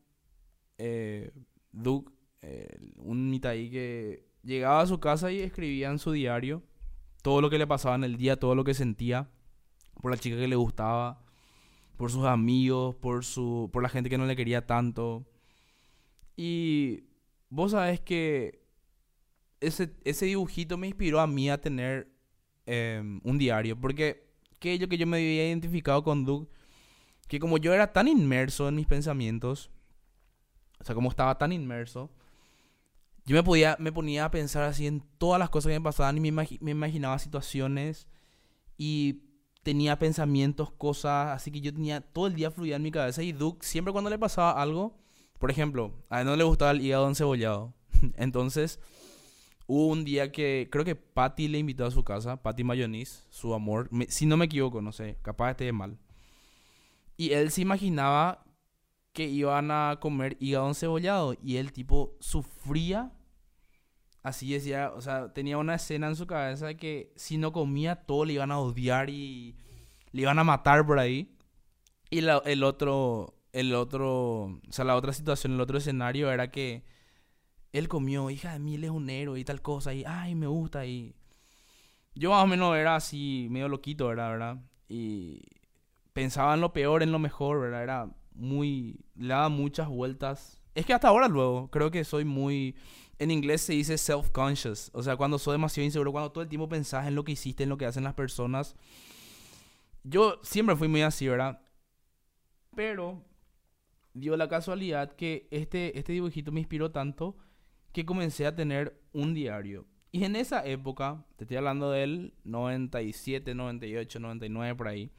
eh, 0.78 1.31
Doug, 1.72 2.13
eh, 2.44 2.78
un 2.98 3.31
mitaí 3.31 3.72
que 3.72 4.30
llegaba 4.44 4.81
a 4.81 4.88
su 4.88 5.00
casa 5.00 5.31
y 5.31 5.40
escribía 5.40 5.90
en 5.90 5.98
su 5.98 6.12
diario 6.12 6.62
todo 7.24 7.42
lo 7.42 7.50
que 7.50 7.58
le 7.58 7.66
pasaba 7.66 7.96
en 7.96 8.04
el 8.04 8.16
día, 8.16 8.40
todo 8.40 8.54
lo 8.54 8.63
que 8.63 8.75
sentía 8.75 9.28
por 10.00 10.12
la 10.12 10.18
chica 10.18 10.38
que 10.38 10.48
le 10.48 10.56
gustaba, 10.56 11.25
por 11.98 12.12
sus 12.12 12.25
amigos, 12.25 12.94
por 12.94 13.25
su 13.25 13.72
por 13.74 13.81
la 13.81 13.90
gente 13.90 14.12
que 14.12 14.19
no 14.19 14.28
le 14.28 14.36
quería 14.36 14.68
tanto. 14.68 15.25
Y 16.38 17.11
vos 17.51 17.71
sabes 17.71 18.00
que 18.00 18.63
ese, 19.59 19.94
ese 20.03 20.25
dibujito 20.25 20.75
me 20.80 20.88
inspiró 20.88 21.19
a 21.19 21.27
mí 21.27 21.51
a 21.51 21.62
tener 21.62 22.12
Em, 22.65 23.19
un 23.24 23.38
diario. 23.38 23.80
Porque 23.80 24.30
aquello 24.56 24.88
que 24.88 24.98
yo 24.98 25.07
me 25.07 25.18
había 25.18 25.48
identificado 25.48 26.03
con 26.03 26.25
Doug, 26.25 26.48
que 27.27 27.39
como 27.39 27.57
yo 27.57 27.74
era 27.74 27.92
tan 27.92 28.07
inmerso 28.07 28.68
en 28.69 28.75
mis 28.75 28.88
pensamientos, 28.88 29.71
o 30.80 30.83
sea, 30.83 30.95
como 30.95 31.09
estaba 31.09 31.38
tan 31.38 31.51
inmerso, 31.51 32.12
yo 33.25 33.36
me, 33.36 33.44
podía, 33.44 33.75
me 33.80 33.92
ponía 33.92 34.25
a 34.25 34.31
pensar 34.31 34.63
así 34.63 34.88
en 34.88 35.01
todas 35.18 35.39
las 35.39 35.50
cosas 35.50 35.69
que 35.69 35.80
me 35.80 35.83
pasaban 35.83 36.18
y 36.18 36.31
me, 36.31 36.31
me 36.31 36.71
imaginaba 36.71 37.19
situaciones 37.19 38.07
y 38.77 39.24
tenía 39.63 40.00
pensamientos, 40.00 40.71
cosas, 40.71 41.30
así 41.36 41.51
que 41.51 41.62
yo 41.62 41.74
tenía 41.74 42.01
todo 42.01 42.27
el 42.27 42.36
día 42.36 42.51
fluida 42.51 42.77
en 42.77 42.83
mi 42.83 42.92
cabeza 42.92 43.21
y 43.21 43.31
Doug 43.31 43.63
siempre 43.63 43.92
cuando 43.92 44.09
le 44.09 44.18
pasaba 44.18 44.59
algo, 44.62 44.98
por 45.41 45.51
ejemplo, 45.51 45.91
a 46.09 46.21
él 46.21 46.27
no 46.27 46.38
le 46.38 46.45
gustaba 46.45 46.71
el 46.71 46.79
hígado 46.79 47.09
encebollado, 47.09 47.73
entonces 48.15 48.79
Hubo 49.73 49.88
un 49.88 50.03
día 50.03 50.33
que 50.33 50.67
creo 50.69 50.83
que 50.83 50.97
Patty 50.97 51.47
le 51.47 51.57
invitó 51.57 51.85
a 51.85 51.91
su 51.91 52.03
casa, 52.03 52.43
Patty 52.43 52.61
Mayonis, 52.61 53.25
su 53.29 53.53
amor, 53.53 53.89
si 54.09 54.25
no 54.25 54.35
me 54.35 54.43
equivoco, 54.43 54.81
no 54.81 54.91
sé, 54.91 55.17
capaz 55.21 55.51
esté 55.51 55.71
mal. 55.71 55.97
Y 57.15 57.31
él 57.31 57.51
se 57.51 57.61
imaginaba 57.61 58.43
que 59.13 59.29
iban 59.29 59.71
a 59.71 59.98
comer 60.01 60.36
hígado 60.41 60.67
encebollado 60.67 61.36
y 61.41 61.55
él 61.55 61.71
tipo 61.71 62.17
sufría. 62.19 63.13
Así 64.24 64.51
decía, 64.51 64.91
o 64.93 65.00
sea, 65.00 65.31
tenía 65.31 65.57
una 65.57 65.75
escena 65.75 66.07
en 66.07 66.17
su 66.17 66.27
cabeza 66.27 66.74
que 66.74 67.13
si 67.15 67.38
no 67.38 67.53
comía 67.53 67.95
todo 67.95 68.25
le 68.25 68.33
iban 68.33 68.51
a 68.51 68.60
odiar 68.60 69.10
y 69.10 69.55
le 70.12 70.24
iban 70.24 70.38
a 70.38 70.43
matar 70.43 70.86
por 70.86 71.00
ahí. 71.00 71.33
Y 72.10 72.19
el 72.19 72.63
otro, 72.65 73.36
el 73.53 73.75
otro, 73.75 74.43
o 74.43 74.62
sea, 74.70 74.86
la 74.86 74.96
otra 74.96 75.13
situación, 75.13 75.53
el 75.53 75.62
otro 75.62 75.77
escenario 75.77 76.31
era 76.31 76.51
que 76.51 76.84
él 77.74 77.88
comió, 77.88 78.29
hija 78.29 78.53
de 78.53 78.60
mil 78.60 78.84
es 78.84 78.89
un 78.91 79.10
héroe 79.10 79.39
y 79.39 79.46
tal 79.46 79.62
cosa, 79.62 79.93
y 79.93 80.03
ay, 80.05 80.36
me 80.36 80.48
gusta, 80.48 80.86
y 80.86 81.15
yo 82.15 82.31
más 82.31 82.43
o 82.43 82.48
menos 82.48 82.75
era 82.75 82.96
así, 82.96 83.48
medio 83.50 83.70
loquito, 83.70 84.08
¿verdad? 84.08 84.58
Y 84.89 85.41
pensaba 86.13 86.53
en 86.53 86.62
lo 86.62 86.74
peor, 86.74 87.03
en 87.03 87.12
lo 87.12 87.20
mejor, 87.20 87.62
¿verdad? 87.62 87.84
Era 87.84 88.10
muy, 88.34 89.00
le 89.15 89.29
daba 89.29 89.50
muchas 89.50 89.88
vueltas. 89.88 90.62
Es 90.75 90.86
que 90.86 90.93
hasta 90.93 91.08
ahora 91.08 91.27
luego, 91.27 91.70
creo 91.70 91.91
que 91.91 92.03
soy 92.03 92.25
muy, 92.25 92.75
en 93.20 93.31
inglés 93.31 93.62
se 93.62 93.74
dice 93.74 93.98
self-conscious, 93.98 94.89
o 94.93 95.03
sea, 95.03 95.15
cuando 95.15 95.39
soy 95.39 95.53
demasiado 95.53 95.86
inseguro, 95.86 96.12
cuando 96.12 96.31
todo 96.31 96.43
el 96.43 96.50
tiempo 96.50 96.67
pensás 96.67 97.08
en 97.08 97.15
lo 97.15 97.24
que 97.24 97.34
hiciste, 97.34 97.63
en 97.63 97.70
lo 97.70 97.77
que 97.77 97.86
hacen 97.86 98.03
las 98.03 98.13
personas. 98.13 98.75
Yo 100.03 100.39
siempre 100.43 100.75
fui 100.75 100.88
muy 100.88 101.03
así, 101.03 101.27
¿verdad? 101.27 101.62
Pero 102.75 103.24
dio 104.13 104.36
la 104.38 104.48
casualidad 104.48 105.13
que 105.13 105.48
este, 105.51 105.98
este 105.98 106.13
dibujito 106.13 106.51
me 106.51 106.60
inspiró 106.60 106.91
tanto 106.91 107.38
que 107.91 108.06
comencé 108.06 108.46
a 108.46 108.56
tener 108.56 109.01
un 109.13 109.34
diario. 109.34 109.86
Y 110.12 110.25
en 110.25 110.36
esa 110.36 110.65
época, 110.65 111.25
te 111.38 111.46
estoy 111.46 111.58
hablando 111.58 111.91
del 111.91 112.34
97, 112.44 113.56
98, 113.56 114.20
99 114.20 114.75
por 114.75 114.88
ahí. 114.89 115.12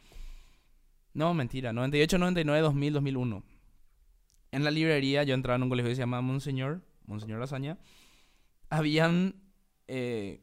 No, 1.14 1.32
mentira, 1.34 1.72
98, 1.72 2.18
99, 2.18 2.60
2000, 2.60 2.92
2001. 2.92 3.44
En 4.52 4.64
la 4.64 4.70
librería, 4.70 5.22
yo 5.22 5.34
entraba 5.34 5.56
en 5.56 5.62
un 5.62 5.68
colegio 5.70 5.90
que 5.90 5.94
se 5.94 6.02
llama 6.02 6.20
Monseñor, 6.20 6.82
Monseñor 7.06 7.40
Lasaña. 7.40 7.78
Habían. 8.68 9.42
Eh, 9.88 10.42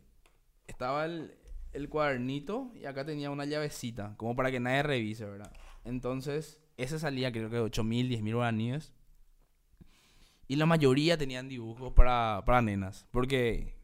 estaba 0.67 1.05
el, 1.05 1.35
el 1.73 1.89
cuadernito 1.89 2.71
y 2.75 2.85
acá 2.85 3.05
tenía 3.05 3.29
una 3.29 3.45
llavecita, 3.45 4.15
como 4.17 4.35
para 4.35 4.51
que 4.51 4.59
nadie 4.59 4.83
revise, 4.83 5.25
¿verdad? 5.25 5.51
Entonces, 5.85 6.59
ese 6.79 6.97
salía 6.97 7.31
creo 7.31 7.49
que 7.49 7.59
8000, 7.59 8.09
10000 8.09 8.35
guaraníes. 8.35 8.93
Y 10.47 10.55
la 10.55 10.65
mayoría 10.65 11.17
tenían 11.17 11.47
dibujos 11.47 11.93
para, 11.93 12.41
para 12.45 12.61
nenas. 12.61 13.05
Porque, 13.11 13.75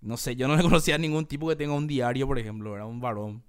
no 0.00 0.16
sé, 0.16 0.36
yo 0.36 0.48
no 0.48 0.56
le 0.56 0.62
conocía 0.62 0.96
a 0.96 0.98
ningún 0.98 1.26
tipo 1.26 1.48
que 1.48 1.56
tenga 1.56 1.74
un 1.74 1.86
diario, 1.86 2.26
por 2.26 2.38
ejemplo, 2.38 2.74
era 2.74 2.84
un 2.84 3.00
varón. 3.00 3.42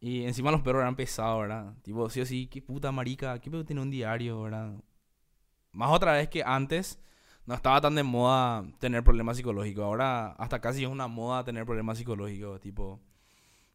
Y 0.00 0.24
encima 0.24 0.52
los 0.52 0.62
perros 0.62 0.82
eran 0.82 0.94
pesados, 0.96 1.40
¿verdad? 1.40 1.74
Tipo, 1.82 2.08
sí 2.10 2.20
o 2.20 2.26
sí, 2.26 2.46
qué 2.46 2.62
puta 2.62 2.92
marica, 2.92 3.40
qué 3.40 3.50
pedo 3.50 3.64
tiene 3.64 3.82
un 3.82 3.90
diario, 3.90 4.42
¿verdad? 4.42 4.74
Más 5.72 5.90
otra 5.90 6.12
vez 6.12 6.28
que 6.28 6.42
antes 6.44 7.00
no 7.46 7.54
estaba 7.54 7.80
tan 7.80 7.94
de 7.94 8.02
moda 8.02 8.64
tener 8.78 9.02
problemas 9.02 9.38
psicológicos. 9.38 9.82
Ahora 9.84 10.32
hasta 10.32 10.60
casi 10.60 10.84
es 10.84 10.90
una 10.90 11.08
moda 11.08 11.44
tener 11.44 11.64
problemas 11.64 11.98
psicológicos. 11.98 12.60
Tipo, 12.60 13.00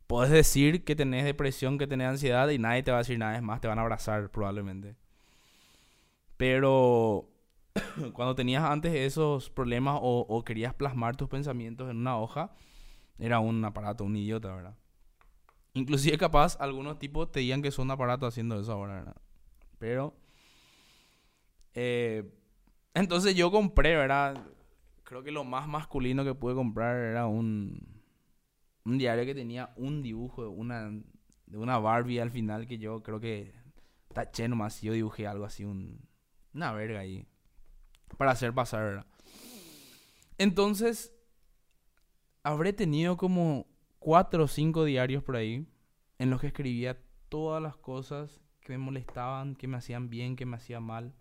puedes 0.07 0.31
decir 0.31 0.83
que 0.83 0.95
tenés 0.95 1.25
depresión, 1.25 1.77
que 1.77 1.88
tenés 1.88 2.07
ansiedad 2.07 2.50
y 2.50 2.60
nadie 2.60 2.83
te 2.83 2.91
va 2.91 2.98
a 2.98 3.01
decir 3.01 3.17
nada, 3.17 3.39
más, 3.41 3.62
te 3.62 3.67
van 3.67 3.79
a 3.79 3.81
abrazar 3.81 4.29
probablemente. 4.29 4.95
Pero 6.38 7.29
cuando 8.13 8.36
tenías 8.36 8.63
antes 8.63 8.93
esos 8.93 9.50
problemas 9.50 10.00
o, 10.01 10.43
querías 10.45 10.74
plasmar 10.74 11.15
tus 11.15 11.29
pensamientos 11.29 11.89
en 11.89 11.98
una 11.98 12.17
hoja, 12.17 12.51
era 13.17 13.39
un 13.39 13.63
aparato, 13.63 14.03
un 14.03 14.15
idiota, 14.15 14.53
¿verdad? 14.53 14.77
Inclusive 15.74 16.17
capaz 16.17 16.55
algunos 16.60 17.00
tipos 17.00 17.31
te 17.31 17.39
digan 17.39 17.62
que 17.62 17.72
son 17.72 17.89
aparatos 17.89 18.29
haciendo 18.33 18.60
eso 18.60 18.72
ahora, 18.72 18.95
¿verdad? 18.95 19.15
Pero... 19.79 20.15
Eh, 21.75 22.31
entonces 22.93 23.33
yo 23.36 23.51
compré, 23.51 23.95
¿verdad? 23.95 24.38
Creo 25.03 25.24
que 25.24 25.31
lo 25.31 25.43
más 25.43 25.67
masculino 25.67 26.24
que 26.24 26.36
pude 26.36 26.53
comprar 26.53 26.98
era 26.98 27.25
un... 27.25 27.93
Un 28.86 28.98
diario 28.98 29.25
que 29.25 29.36
tenía 29.36 29.74
un 29.78 30.02
dibujo 30.02 30.44
de 30.44 30.50
una, 30.50 30.92
de 31.46 31.58
una 31.58 31.80
Barbie 31.80 32.20
al 32.20 32.32
final 32.32 32.68
que 32.68 32.78
yo 32.78 33.02
creo 33.02 33.20
que 33.20 33.54
taché 34.13 34.48
nomás. 34.48 34.82
Yo 34.82 34.94
dibujé 34.94 35.28
algo 35.28 35.46
así, 35.46 35.66
un, 35.66 36.08
una 36.54 36.72
verga 36.72 37.00
ahí. 37.00 37.25
Para 38.18 38.32
hacer 38.32 38.54
pasar. 38.54 39.06
Entonces, 40.38 41.16
habré 42.44 42.74
tenido 42.74 43.18
como 43.18 43.68
cuatro 44.00 44.44
o 44.44 44.48
cinco 44.48 44.84
diarios 44.84 45.24
por 45.24 45.36
ahí 45.36 45.68
en 46.20 46.30
los 46.30 46.42
que 46.42 46.48
escribía 46.48 47.02
todas 47.30 47.62
las 47.62 47.78
cosas 47.78 48.42
que 48.62 48.74
me 48.74 48.78
molestaban, 48.78 49.56
que 49.56 49.68
me 49.68 49.78
hacían 49.78 50.10
bien, 50.10 50.36
que 50.36 50.46
me 50.46 50.58
hacían 50.58 50.84
mal. 50.84 51.13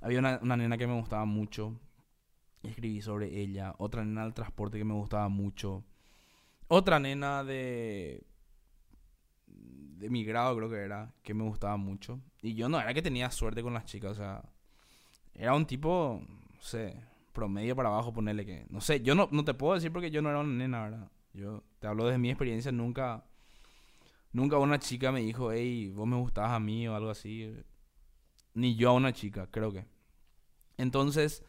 Había 0.00 0.18
una, 0.18 0.40
una 0.42 0.56
nena 0.56 0.78
que 0.78 0.86
me 0.86 0.98
gustaba 0.98 1.24
mucho. 1.24 1.78
Escribí 2.62 3.00
sobre 3.00 3.40
ella. 3.40 3.74
Otra 3.78 4.04
nena 4.04 4.24
del 4.24 4.34
transporte 4.34 4.78
que 4.78 4.84
me 4.84 4.94
gustaba 4.94 5.28
mucho. 5.28 5.84
Otra 6.72 7.00
nena 7.00 7.42
de. 7.42 8.22
de 9.48 10.08
mi 10.08 10.22
grado, 10.24 10.54
creo 10.56 10.70
que 10.70 10.76
era. 10.76 11.12
Que 11.20 11.34
me 11.34 11.42
gustaba 11.42 11.76
mucho. 11.76 12.20
Y 12.42 12.54
yo 12.54 12.68
no 12.68 12.80
era 12.80 12.94
que 12.94 13.02
tenía 13.02 13.28
suerte 13.32 13.60
con 13.60 13.74
las 13.74 13.86
chicas, 13.86 14.12
o 14.12 14.14
sea. 14.14 14.44
Era 15.34 15.52
un 15.56 15.66
tipo. 15.66 16.22
No 16.24 16.62
sé. 16.62 16.94
Promedio 17.32 17.74
para 17.74 17.88
abajo, 17.88 18.12
ponerle 18.12 18.46
que. 18.46 18.66
No 18.70 18.80
sé, 18.80 19.00
yo 19.00 19.16
no, 19.16 19.28
no 19.32 19.44
te 19.44 19.52
puedo 19.52 19.74
decir 19.74 19.92
porque 19.92 20.12
yo 20.12 20.22
no 20.22 20.30
era 20.30 20.38
una 20.38 20.54
nena, 20.54 20.84
¿verdad? 20.84 21.10
Yo 21.32 21.64
te 21.80 21.88
hablo 21.88 22.04
desde 22.04 22.18
mi 22.18 22.30
experiencia, 22.30 22.70
nunca. 22.70 23.24
Nunca 24.32 24.56
una 24.58 24.78
chica 24.78 25.10
me 25.10 25.22
dijo, 25.22 25.50
hey, 25.50 25.90
vos 25.90 26.06
me 26.06 26.16
gustabas 26.18 26.52
a 26.52 26.60
mí 26.60 26.86
o 26.86 26.94
algo 26.94 27.10
así. 27.10 27.52
Ni 28.54 28.76
yo 28.76 28.90
a 28.90 28.92
una 28.92 29.12
chica, 29.12 29.48
creo 29.50 29.72
que. 29.72 29.86
Entonces, 30.76 31.42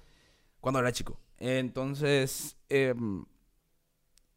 cuando 0.60 0.80
era 0.80 0.92
chico. 0.92 1.20
Entonces, 1.38 2.58
em, 2.70 3.24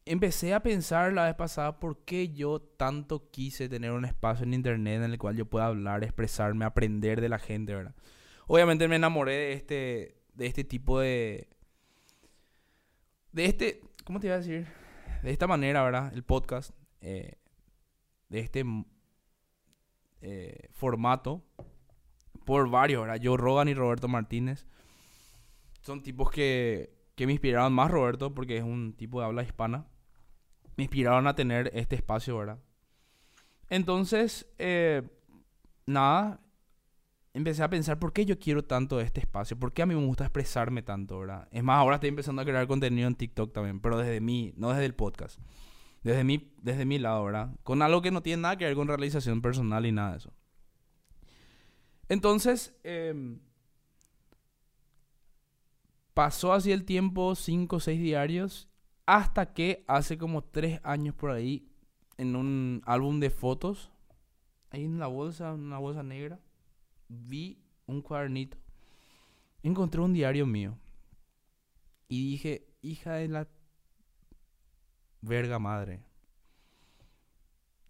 empecé 0.05 0.53
a 0.53 0.61
pensar 0.61 1.13
la 1.13 1.25
vez 1.25 1.35
pasada 1.35 1.79
por 1.79 2.05
qué 2.05 2.29
yo 2.29 2.61
tanto 2.61 3.29
quise 3.31 3.67
tener 3.67 3.91
un 3.91 4.05
espacio 4.05 4.45
en 4.45 4.53
internet 4.53 5.01
en 5.01 5.11
el 5.11 5.17
cual 5.17 5.35
yo 5.35 5.45
pueda 5.45 5.65
hablar, 5.65 6.03
expresarme, 6.03 6.65
aprender 6.65 7.21
de 7.21 7.29
la 7.29 7.39
gente, 7.39 7.75
¿verdad? 7.75 7.95
Obviamente 8.47 8.87
me 8.87 8.97
enamoré 8.97 9.33
de 9.33 9.53
este, 9.53 10.21
de 10.33 10.45
este 10.45 10.63
tipo 10.63 10.99
de... 10.99 11.49
De 13.31 13.45
este... 13.45 13.81
¿Cómo 14.05 14.19
te 14.19 14.27
iba 14.27 14.35
a 14.35 14.39
decir? 14.39 14.67
De 15.23 15.31
esta 15.31 15.47
manera, 15.47 15.83
¿verdad? 15.83 16.13
El 16.13 16.23
podcast. 16.23 16.71
Eh, 17.01 17.39
de 18.29 18.39
este 18.39 18.63
eh, 20.21 20.69
formato. 20.71 21.43
Por 22.45 22.69
varios, 22.69 23.01
¿verdad? 23.01 23.19
Joe 23.23 23.37
Rogan 23.37 23.67
y 23.67 23.73
Roberto 23.73 24.07
Martínez. 24.07 24.67
Son 25.81 26.03
tipos 26.03 26.29
que, 26.29 26.93
que 27.15 27.25
me 27.25 27.31
inspiraron 27.31 27.73
más, 27.73 27.89
Roberto, 27.89 28.35
porque 28.35 28.57
es 28.57 28.63
un 28.63 28.93
tipo 28.93 29.19
de 29.19 29.25
habla 29.25 29.41
hispana. 29.41 29.87
Me 30.77 30.83
inspiraron 30.83 31.27
a 31.27 31.35
tener 31.35 31.71
este 31.73 31.95
espacio, 31.95 32.37
¿verdad? 32.37 32.59
Entonces, 33.69 34.47
eh, 34.57 35.01
nada, 35.85 36.39
empecé 37.33 37.63
a 37.63 37.69
pensar 37.69 37.99
por 37.99 38.13
qué 38.13 38.25
yo 38.25 38.39
quiero 38.39 38.63
tanto 38.63 38.99
este 39.01 39.19
espacio, 39.19 39.57
por 39.57 39.73
qué 39.73 39.81
a 39.81 39.85
mí 39.85 39.95
me 39.95 40.05
gusta 40.05 40.25
expresarme 40.25 40.81
tanto, 40.81 41.19
¿verdad? 41.19 41.47
Es 41.51 41.63
más, 41.63 41.77
ahora 41.77 41.95
estoy 41.95 42.09
empezando 42.09 42.41
a 42.41 42.45
crear 42.45 42.67
contenido 42.67 43.07
en 43.07 43.15
TikTok 43.15 43.53
también, 43.53 43.79
pero 43.79 43.97
desde 43.97 44.21
mí, 44.21 44.53
no 44.55 44.69
desde 44.69 44.85
el 44.85 44.95
podcast. 44.95 45.39
Desde 46.03 46.23
mi, 46.23 46.53
desde 46.61 46.85
mi 46.85 46.99
lado, 46.99 47.23
¿verdad? 47.25 47.55
Con 47.63 47.81
algo 47.81 48.01
que 48.01 48.11
no 48.11 48.21
tiene 48.21 48.43
nada 48.43 48.57
que 48.57 48.65
ver 48.65 48.75
con 48.75 48.87
realización 48.87 49.41
personal 49.41 49.85
y 49.87 49.91
nada 49.91 50.11
de 50.11 50.17
eso. 50.17 50.33
Entonces, 52.07 52.75
em, 52.83 53.39
pasó 56.13 56.53
así 56.53 56.71
el 56.71 56.85
tiempo, 56.85 57.35
cinco 57.35 57.77
o 57.77 57.79
seis 57.79 57.99
diarios, 57.99 58.69
hasta 59.05 59.53
que 59.53 59.83
hace 59.87 60.17
como 60.17 60.43
tres 60.43 60.79
años 60.83 61.15
por 61.15 61.31
ahí, 61.31 61.67
en 62.17 62.35
un 62.35 62.81
álbum 62.85 63.19
de 63.19 63.29
fotos, 63.29 63.91
ahí 64.69 64.85
en 64.85 64.99
la 64.99 65.07
bolsa, 65.07 65.53
una 65.53 65.77
bolsa 65.77 66.03
negra, 66.03 66.39
vi 67.07 67.61
un 67.85 68.01
cuadernito, 68.01 68.57
encontré 69.63 70.01
un 70.01 70.13
diario 70.13 70.45
mío 70.45 70.77
y 72.07 72.31
dije, 72.31 72.67
hija 72.81 73.13
de 73.13 73.27
la 73.27 73.47
verga 75.21 75.59
madre. 75.59 76.03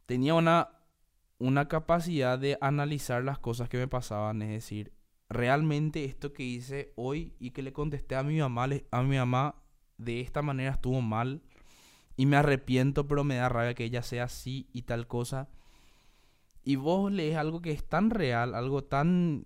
Tenía 0.06 0.36
una, 0.36 0.70
una 1.38 1.68
capacidad 1.68 2.38
de 2.38 2.58
analizar 2.62 3.24
las 3.24 3.40
cosas 3.40 3.70
que 3.70 3.78
me 3.78 3.88
pasaban, 3.88 4.42
es 4.42 4.50
decir, 4.50 4.94
realmente 5.30 6.06
esto 6.06 6.34
que 6.34 6.44
hice 6.44 6.94
hoy 6.96 7.36
y 7.40 7.52
que 7.52 7.62
le 7.62 7.74
contesté 7.74 8.16
a 8.16 8.24
mi 8.24 8.40
mamá, 8.40 8.68
a 8.92 9.04
mi 9.04 9.18
mamá 9.18 9.65
de 9.98 10.22
esta 10.22 10.42
manera 10.42 10.72
estuvo 10.72 11.02
mal 11.02 11.42
y 12.18 12.26
me 12.26 12.38
arrepiento, 12.38 13.08
pero 13.08 13.24
me 13.24 13.36
da 13.36 13.50
rabia 13.50 13.74
que 13.74 13.86
ella 13.86 14.02
sea 14.02 14.26
así 14.26 14.68
y 14.74 14.84
tal 14.84 15.08
cosa 15.08 15.50
y 16.66 16.76
vos 16.78 17.12
lees 17.12 17.38
algo 17.38 17.62
que 17.62 17.72
es 17.72 17.88
tan 17.88 18.10
real, 18.10 18.56
algo 18.56 18.84
tan... 18.84 19.46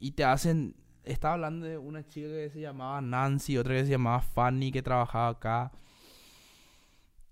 y 0.00 0.10
te 0.12 0.24
hacen... 0.24 0.74
Estaba 1.04 1.34
hablando 1.34 1.64
de 1.64 1.78
una 1.78 2.04
chica 2.04 2.26
que 2.26 2.50
se 2.50 2.60
llamaba 2.60 3.00
Nancy, 3.00 3.56
otra 3.56 3.74
que 3.74 3.84
se 3.84 3.92
llamaba 3.92 4.20
Fanny, 4.20 4.72
que 4.72 4.82
trabajaba 4.82 5.28
acá. 5.28 5.72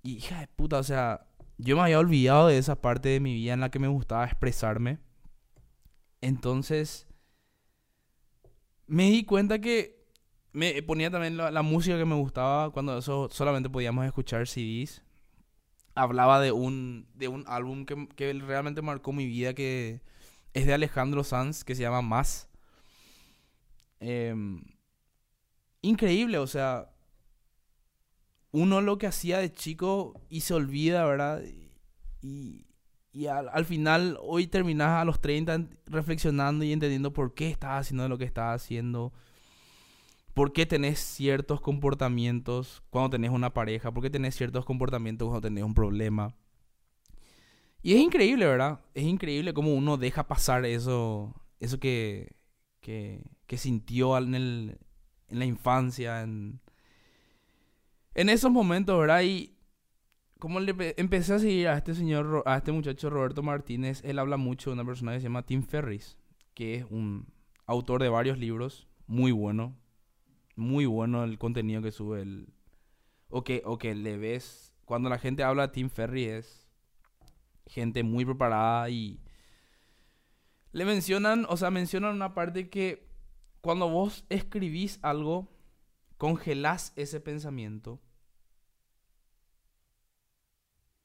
Y 0.05 0.19
hija 0.19 0.39
de 0.39 0.47
puta, 0.47 0.79
o 0.79 0.83
sea, 0.85 1.27
yo 1.59 1.75
me 1.75 1.83
había 1.83 1.99
olvidado 1.99 2.47
de 2.47 2.57
esa 2.57 2.81
parte 2.81 3.09
de 3.09 3.19
mi 3.19 3.35
vida 3.35 3.53
en 3.53 3.59
la 3.59 3.73
que 3.73 3.81
me 3.81 3.89
gustaba 3.89 4.25
expresarme. 4.25 5.01
Entonces, 6.21 7.09
me 8.87 9.11
di 9.11 9.25
cuenta 9.25 9.61
que 9.61 10.04
me 10.55 10.83
ponía 10.83 11.11
también 11.11 11.37
la, 11.37 11.63
música 11.63 11.99
que 11.99 12.07
me 12.07 12.15
gustaba 12.15 12.71
cuando 12.71 12.97
eso 12.97 13.29
solamente 13.31 13.69
podíamos 13.69 14.07
escuchar 14.07 14.47
CDs 14.49 15.03
hablaba 15.95 16.41
de 16.41 16.53
un, 16.53 17.07
de 17.15 17.29
un 17.29 17.45
álbum 17.47 17.85
que, 17.87 18.09
que 18.17 18.33
realmente 18.33 18.83
marcó 18.83 19.13
mi 19.13 19.27
vida, 19.27 19.55
que 19.55 20.01
es 20.53 20.67
de 20.67 20.75
Alejandro 20.75 21.25
Sanz, 21.25 21.65
que 21.65 21.75
se 21.75 21.83
llama 21.83 22.03
Más. 22.03 22.49
Em, 24.01 24.63
increíble, 25.83 26.39
o 26.39 26.47
sea, 26.47 26.91
uno 28.51 28.81
lo 28.81 28.99
que 28.99 29.07
hacía 29.07 29.39
de 29.39 29.53
chico 29.53 30.21
y 30.29 30.41
se 30.43 30.55
olvida, 30.55 31.05
¿verdad? 31.05 31.43
Y, 32.23 32.67
y 33.13 33.27
al, 33.27 33.49
al, 33.49 33.65
final, 33.65 34.19
hoy 34.21 34.47
terminas 34.47 35.01
a 35.01 35.05
los 35.05 35.21
30 35.21 35.69
reflexionando 35.87 36.65
y 36.65 36.73
entendiendo 36.73 37.13
por 37.13 37.35
qué 37.35 37.51
estás 37.51 37.81
haciendo 37.81 38.09
lo 38.09 38.19
que 38.19 38.25
estás 38.25 38.63
haciendo 38.63 39.13
por 40.35 40.53
qué 40.53 40.67
tenés 40.67 40.99
ciertos 40.99 41.61
comportamientos 41.61 42.83
cuando 42.91 43.11
tenés 43.11 43.31
una 43.31 43.55
pareja, 43.55 43.93
por 43.93 44.03
qué 44.03 44.11
tenés 44.11 44.35
ciertos 44.35 44.65
comportamientos 44.65 45.27
cuando 45.29 45.49
tenés 45.49 45.65
un 45.65 45.75
problema. 45.75 46.35
Y 47.83 47.95
es 47.95 48.01
increíble, 48.01 48.47
¿verdad? 48.47 48.81
Es 48.95 49.05
increíble 49.05 49.55
cómo 49.55 49.73
uno 49.75 49.97
deja 49.97 50.27
pasar 50.27 50.65
eso, 50.65 51.35
eso 51.61 51.79
que, 51.79 52.35
que, 52.81 53.23
sintió 53.57 54.19
en, 54.19 54.35
el, 54.35 54.79
en 55.29 55.39
la 55.39 55.45
infancia, 55.45 56.23
en, 56.23 56.61
en 58.15 58.29
esos 58.29 58.51
momentos, 58.51 58.99
¿verdad? 58.99 59.23
Y 59.23 59.55
como 60.41 60.59
le 60.59 60.95
empecé 60.97 61.35
a 61.35 61.39
seguir 61.39 61.69
a 61.69 61.77
este 61.77 61.95
señor, 61.95 62.43
a 62.47 62.57
este 62.57 62.73
muchacho 62.73 63.09
Roberto 63.09 63.43
Martínez, 63.43 64.03
él 64.05 64.19
habla 64.19 64.37
mucho 64.37 64.71
de 64.71 64.75
una 64.75 64.85
persona 64.85 65.13
que 65.13 65.21
se 65.21 65.25
llama 65.25 65.47
Tim 65.47 65.63
Ferris, 65.63 66.17
que 66.55 66.75
es 66.77 66.87
un 66.91 67.27
autor 67.67 68.03
de 68.03 68.09
varios 68.09 68.39
libros, 68.39 68.89
muy 69.07 69.31
bueno, 69.31 69.77
muy 70.57 70.87
bueno 70.87 71.25
el 71.25 71.39
contenido 71.39 71.83
que 71.83 71.93
sube 71.93 72.23
el... 72.23 72.53
O 73.29 73.45
que, 73.45 73.63
o 73.65 73.79
que 73.79 73.95
le 73.95 74.17
ves... 74.17 74.73
Cuando 74.85 75.09
la 75.09 75.19
gente 75.19 75.43
habla 75.43 75.69
de 75.69 75.73
Tim 75.73 75.89
Ferry 75.89 76.25
es 76.25 76.69
gente 77.67 78.03
muy 78.03 78.25
preparada 78.25 78.89
y... 78.91 79.21
Le 80.73 80.85
mencionan, 80.85 81.47
o 81.49 81.57
sea, 81.57 81.71
mencionan 81.71 82.15
una 82.15 82.35
parte 82.35 82.69
que 82.69 83.09
cuando 83.61 83.89
vos 83.89 84.25
escribís 84.29 84.99
algo, 85.03 85.49
congelás 86.19 86.93
ese 86.97 87.21
pensamiento 87.21 88.01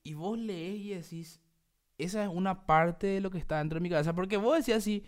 y 0.03 0.15
vos 0.15 0.38
lees 0.39 0.79
y 0.79 0.89
decís, 0.89 1.41
esa 2.00 2.24
es 2.24 2.29
una 2.29 2.65
parte 2.65 3.08
de 3.08 3.22
lo 3.22 3.29
que 3.29 3.38
está 3.38 3.60
dentro 3.60 3.77
de 3.77 3.84
mi 3.84 3.89
cabeza. 3.89 4.15
Porque 4.15 4.38
vos 4.38 4.58
decías 4.58 4.79
así, 4.79 5.03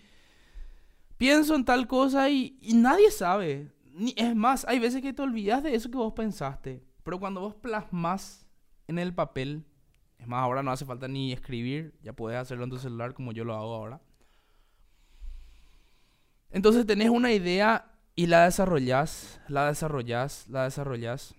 pienso 1.17 1.55
en 1.55 1.65
tal 1.65 1.87
cosa 1.87 2.29
y, 2.29 2.57
y 2.61 2.75
nadie 2.75 3.09
sabe. 3.09 3.71
Es 4.15 4.35
más, 4.35 4.65
hay 4.67 4.79
veces 4.79 5.01
que 5.01 5.13
te 5.13 5.21
olvidas 5.21 5.63
de 5.63 5.75
eso 5.75 5.89
que 5.89 5.97
vos 5.97 6.13
pensaste. 6.13 6.83
Pero 7.03 7.19
cuando 7.19 7.41
vos 7.41 7.55
plasmas 7.55 8.45
en 8.87 8.99
el 8.99 9.13
papel, 9.13 9.65
es 10.17 10.27
más, 10.27 10.43
ahora 10.43 10.63
no 10.63 10.71
hace 10.71 10.85
falta 10.85 11.07
ni 11.07 11.33
escribir, 11.33 11.93
ya 12.03 12.13
puedes 12.13 12.39
hacerlo 12.39 12.63
en 12.63 12.69
tu 12.69 12.77
celular 12.77 13.13
como 13.13 13.31
yo 13.31 13.43
lo 13.43 13.55
hago 13.55 13.75
ahora. 13.75 14.01
Entonces 16.51 16.85
tenés 16.85 17.09
una 17.09 17.31
idea 17.31 17.91
y 18.15 18.27
la 18.27 18.45
desarrollás, 18.45 19.41
la 19.47 19.67
desarrollás, 19.67 20.47
la 20.49 20.65
desarrollás. 20.65 21.33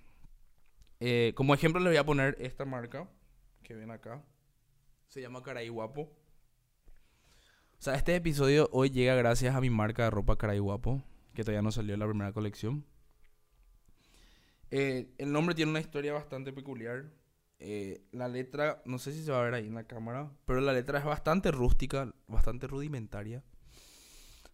Eh, 1.00 1.32
como 1.36 1.54
ejemplo 1.54 1.80
les 1.80 1.90
voy 1.90 1.98
a 1.98 2.06
poner 2.06 2.36
esta 2.40 2.64
marca 2.64 3.08
que 3.62 3.74
ven 3.74 3.90
acá. 3.90 4.22
Se 5.08 5.20
llama 5.20 5.42
Caray 5.42 5.68
Guapo. 5.68 6.02
O 6.02 7.84
sea, 7.84 7.94
este 7.94 8.14
episodio 8.16 8.68
hoy 8.72 8.90
llega 8.90 9.14
gracias 9.14 9.54
a 9.54 9.60
mi 9.60 9.68
marca 9.68 10.04
de 10.04 10.10
ropa 10.10 10.38
Caray 10.38 10.60
Guapo, 10.60 11.02
que 11.34 11.44
todavía 11.44 11.62
no 11.62 11.72
salió 11.72 11.94
en 11.94 12.00
la 12.00 12.06
primera 12.06 12.32
colección. 12.32 12.84
Eh, 14.70 15.12
el 15.18 15.32
nombre 15.32 15.54
tiene 15.54 15.70
una 15.70 15.80
historia 15.80 16.12
bastante 16.12 16.52
peculiar. 16.52 17.04
Eh, 17.58 18.02
la 18.10 18.26
letra, 18.26 18.82
no 18.86 18.98
sé 18.98 19.12
si 19.12 19.22
se 19.22 19.30
va 19.30 19.40
a 19.40 19.44
ver 19.44 19.54
ahí 19.54 19.66
en 19.66 19.74
la 19.74 19.86
cámara, 19.86 20.32
pero 20.46 20.60
la 20.60 20.72
letra 20.72 20.98
es 20.98 21.04
bastante 21.04 21.50
rústica, 21.52 22.12
bastante 22.26 22.66
rudimentaria. 22.66 23.44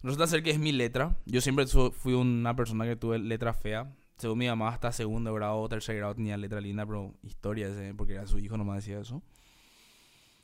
Resulta 0.03 0.27
ser 0.27 0.43
que 0.43 0.51
es 0.51 0.59
mi 0.59 0.73
letra. 0.73 1.17
Yo 1.25 1.41
siempre 1.41 1.67
fui 1.67 2.15
una 2.15 2.55
persona 2.55 2.85
que 2.85 2.97
tuve 2.97 3.19
letra 3.19 3.55
fea. 3.55 3.95
Según 4.17 4.39
mi 4.39 4.47
mamá, 4.47 4.69
hasta 4.69 4.93
segundo 4.93 5.33
grado 5.33 5.59
o 5.59 5.69
tercer 5.69 5.97
grado 5.97 6.15
tenía 6.15 6.37
letra 6.37 6.61
linda, 6.61 6.85
pero 6.85 7.15
historia, 7.23 7.69
porque 7.97 8.15
era 8.15 8.27
su 8.27 8.39
hijo, 8.39 8.57
no 8.57 8.65
me 8.65 8.75
decía 8.75 9.01
eso. 9.01 9.23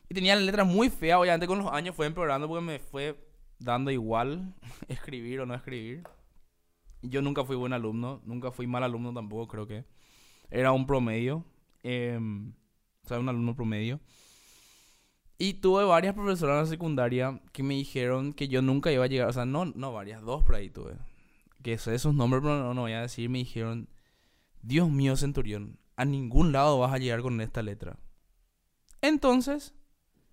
Y 0.08 0.14
tenía 0.14 0.36
la 0.36 0.42
letra 0.42 0.64
muy 0.64 0.90
fea, 0.90 1.18
obviamente 1.18 1.46
con 1.46 1.58
los 1.58 1.72
años 1.72 1.96
fue 1.96 2.06
empeorando 2.06 2.46
porque 2.46 2.64
me 2.64 2.78
fue 2.78 3.16
dando 3.58 3.90
igual 3.90 4.54
escribir 4.88 5.40
o 5.40 5.46
no 5.46 5.54
escribir. 5.54 6.02
Yo 7.08 7.22
nunca 7.22 7.44
fui 7.44 7.56
buen 7.56 7.72
alumno, 7.72 8.20
nunca 8.24 8.50
fui 8.50 8.66
mal 8.66 8.82
alumno 8.82 9.12
tampoco, 9.12 9.48
creo 9.48 9.66
que. 9.66 9.84
Era 10.50 10.72
un 10.72 10.86
promedio. 10.86 11.44
Em, 11.82 12.52
o 13.04 13.08
sea, 13.08 13.18
un 13.18 13.28
alumno 13.28 13.54
promedio. 13.54 14.00
Y 15.36 15.54
tuve 15.54 15.84
varias 15.84 16.14
profesoras 16.14 16.56
en 16.56 16.64
la 16.64 16.70
secundaria 16.70 17.40
que 17.52 17.62
me 17.62 17.74
dijeron 17.74 18.32
que 18.32 18.48
yo 18.48 18.62
nunca 18.62 18.90
iba 18.92 19.04
a 19.04 19.08
llegar. 19.08 19.28
O 19.28 19.32
sea, 19.32 19.44
no, 19.44 19.66
no 19.66 19.92
varias, 19.92 20.22
dos 20.22 20.42
por 20.44 20.54
ahí 20.54 20.70
tuve. 20.70 20.96
Que 21.62 21.76
sé 21.78 21.94
esos 21.94 22.14
nombres, 22.14 22.42
pero 22.42 22.58
no, 22.58 22.74
no 22.74 22.82
voy 22.82 22.92
a 22.92 23.02
decir. 23.02 23.28
Me 23.28 23.38
dijeron, 23.38 23.88
Dios 24.62 24.90
mío, 24.90 25.16
Centurión, 25.16 25.78
a 25.96 26.04
ningún 26.04 26.52
lado 26.52 26.78
vas 26.78 26.92
a 26.92 26.98
llegar 26.98 27.20
con 27.20 27.40
esta 27.40 27.62
letra. 27.62 27.98
Entonces, 29.02 29.74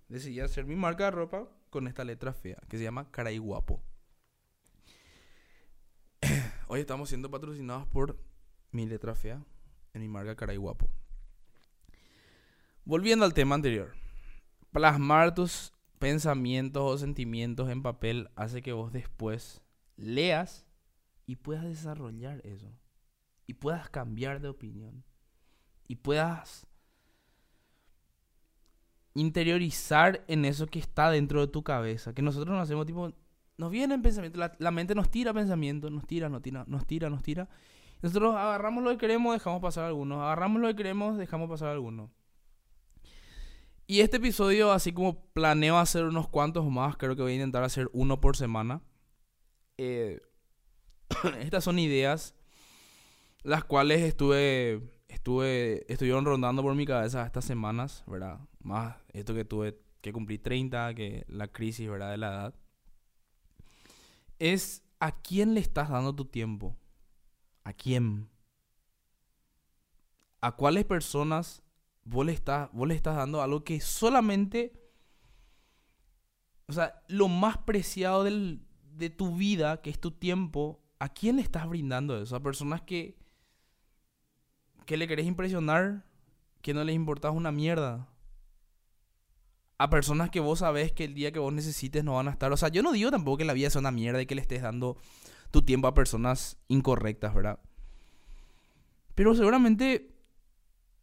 decidí 0.08 0.40
hacer 0.40 0.64
mi 0.64 0.76
marca 0.76 1.04
de 1.04 1.10
ropa 1.10 1.48
con 1.68 1.86
esta 1.88 2.04
letra 2.04 2.32
fea, 2.32 2.58
que 2.68 2.78
se 2.78 2.84
llama 2.84 3.10
Caray 3.10 3.38
Guapo. 3.38 3.82
Hoy 6.74 6.80
estamos 6.80 7.10
siendo 7.10 7.30
patrocinados 7.30 7.86
por 7.86 8.18
mi 8.70 8.86
letra 8.86 9.14
fea 9.14 9.44
en 9.92 10.00
mi 10.00 10.08
marca 10.08 10.36
Caray 10.36 10.56
Guapo. 10.56 10.88
Volviendo 12.86 13.26
al 13.26 13.34
tema 13.34 13.56
anterior. 13.56 13.92
Plasmar 14.70 15.34
tus 15.34 15.74
pensamientos 15.98 16.82
o 16.82 16.96
sentimientos 16.96 17.68
en 17.68 17.82
papel 17.82 18.30
hace 18.36 18.62
que 18.62 18.72
vos 18.72 18.90
después 18.90 19.60
leas 19.98 20.64
y 21.26 21.36
puedas 21.36 21.64
desarrollar 21.64 22.40
eso. 22.46 22.72
Y 23.46 23.52
puedas 23.52 23.90
cambiar 23.90 24.40
de 24.40 24.48
opinión. 24.48 25.04
Y 25.88 25.96
puedas 25.96 26.66
interiorizar 29.12 30.24
en 30.26 30.46
eso 30.46 30.66
que 30.68 30.78
está 30.78 31.10
dentro 31.10 31.42
de 31.42 31.48
tu 31.48 31.62
cabeza. 31.62 32.14
Que 32.14 32.22
nosotros 32.22 32.56
nos 32.56 32.62
hacemos 32.62 32.86
tipo, 32.86 33.12
nos 33.58 33.70
vienen 33.70 34.02
pensamientos, 34.02 34.38
la, 34.38 34.52
la, 34.58 34.70
mente 34.70 34.94
nos 34.94 35.10
tira 35.10 35.32
pensamientos, 35.32 35.90
nos 35.90 36.06
tira, 36.06 36.28
nos 36.28 36.42
tira, 36.42 36.64
nos 36.66 36.86
tira, 36.86 37.10
nos 37.10 37.22
tira. 37.22 37.48
Nosotros 38.02 38.34
agarramos 38.34 38.82
lo 38.82 38.90
que 38.90 38.98
queremos, 38.98 39.34
dejamos 39.34 39.60
pasar 39.62 39.84
algunos. 39.84 40.20
Agarramos 40.20 40.60
lo 40.60 40.68
que 40.68 40.76
queremos, 40.76 41.16
dejamos 41.18 41.48
pasar 41.48 41.68
algunos. 41.68 42.10
Y 43.86 44.00
este 44.00 44.16
episodio, 44.16 44.72
así 44.72 44.92
como 44.92 45.26
planeo 45.32 45.78
hacer 45.78 46.04
unos 46.04 46.28
cuantos 46.28 46.64
más, 46.68 46.96
creo 46.96 47.14
que 47.14 47.22
voy 47.22 47.32
a 47.32 47.36
intentar 47.36 47.62
hacer 47.62 47.88
uno 47.92 48.20
por 48.20 48.36
semana. 48.36 48.82
Eh, 49.78 50.20
estas 51.40 51.64
son 51.64 51.78
ideas 51.78 52.34
las 53.42 53.64
cuales 53.64 54.02
estuve, 54.02 54.80
estuve, 55.08 55.84
estuvieron 55.92 56.24
rondando 56.24 56.62
por 56.62 56.74
mi 56.74 56.86
cabeza 56.86 57.26
estas 57.26 57.44
semanas, 57.44 58.04
¿verdad? 58.06 58.40
Más 58.60 58.96
esto 59.12 59.34
que 59.34 59.44
tuve 59.44 59.78
que 60.00 60.12
cumplir 60.12 60.42
30, 60.42 60.94
que 60.94 61.24
la 61.28 61.48
crisis, 61.48 61.88
¿verdad? 61.88 62.10
De 62.12 62.18
la 62.18 62.28
edad. 62.28 62.54
Es 64.42 64.82
a 64.98 65.12
quién 65.12 65.54
le 65.54 65.60
estás 65.60 65.88
dando 65.88 66.12
tu 66.12 66.24
tiempo. 66.24 66.76
¿A 67.62 67.72
quién? 67.72 68.28
¿A 70.40 70.56
cuáles 70.56 70.84
personas 70.84 71.62
vos 72.02 72.26
le, 72.26 72.32
estás, 72.32 72.68
vos 72.72 72.88
le 72.88 72.96
estás 72.96 73.14
dando 73.14 73.40
algo 73.40 73.62
que 73.62 73.80
solamente, 73.80 74.72
o 76.66 76.72
sea, 76.72 77.04
lo 77.06 77.28
más 77.28 77.58
preciado 77.58 78.24
de 78.24 79.10
tu 79.10 79.36
vida, 79.36 79.80
que 79.80 79.90
es 79.90 80.00
tu 80.00 80.10
tiempo, 80.10 80.82
¿a 80.98 81.08
quién 81.08 81.36
le 81.36 81.42
estás 81.42 81.68
brindando 81.68 82.20
eso? 82.20 82.34
A 82.34 82.42
personas 82.42 82.82
que, 82.82 83.16
que 84.86 84.96
le 84.96 85.06
querés 85.06 85.26
impresionar, 85.26 86.04
que 86.62 86.74
no 86.74 86.82
les 86.82 86.96
importas 86.96 87.32
una 87.32 87.52
mierda. 87.52 88.08
A 89.82 89.90
personas 89.90 90.30
que 90.30 90.40
vos 90.40 90.60
sabés 90.60 90.92
que 90.92 91.04
el 91.04 91.14
día 91.14 91.32
que 91.32 91.38
vos 91.38 91.52
necesites 91.52 92.04
no 92.04 92.14
van 92.14 92.28
a 92.28 92.30
estar. 92.30 92.52
O 92.52 92.56
sea, 92.56 92.68
yo 92.68 92.82
no 92.82 92.92
digo 92.92 93.10
tampoco 93.10 93.38
que 93.38 93.44
la 93.44 93.52
vida 93.52 93.70
sea 93.70 93.80
una 93.80 93.90
mierda 93.90 94.22
y 94.22 94.26
que 94.26 94.34
le 94.34 94.42
estés 94.42 94.62
dando 94.62 94.96
tu 95.50 95.62
tiempo 95.62 95.88
a 95.88 95.94
personas 95.94 96.56
incorrectas, 96.68 97.34
¿verdad? 97.34 97.58
Pero 99.14 99.34
seguramente 99.34 100.12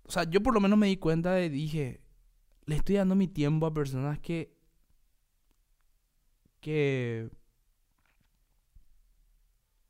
o 0.09 0.11
sea, 0.11 0.23
yo 0.23 0.41
por 0.41 0.55
lo 0.55 0.59
menos 0.59 0.79
me 0.79 0.87
di 0.87 0.97
cuenta 0.97 1.33
de, 1.33 1.51
dije, 1.51 2.01
le 2.65 2.75
estoy 2.77 2.95
dando 2.95 3.13
mi 3.13 3.27
tiempo 3.27 3.67
a 3.67 3.73
personas 3.75 4.17
que, 4.17 4.57
que, 6.61 7.29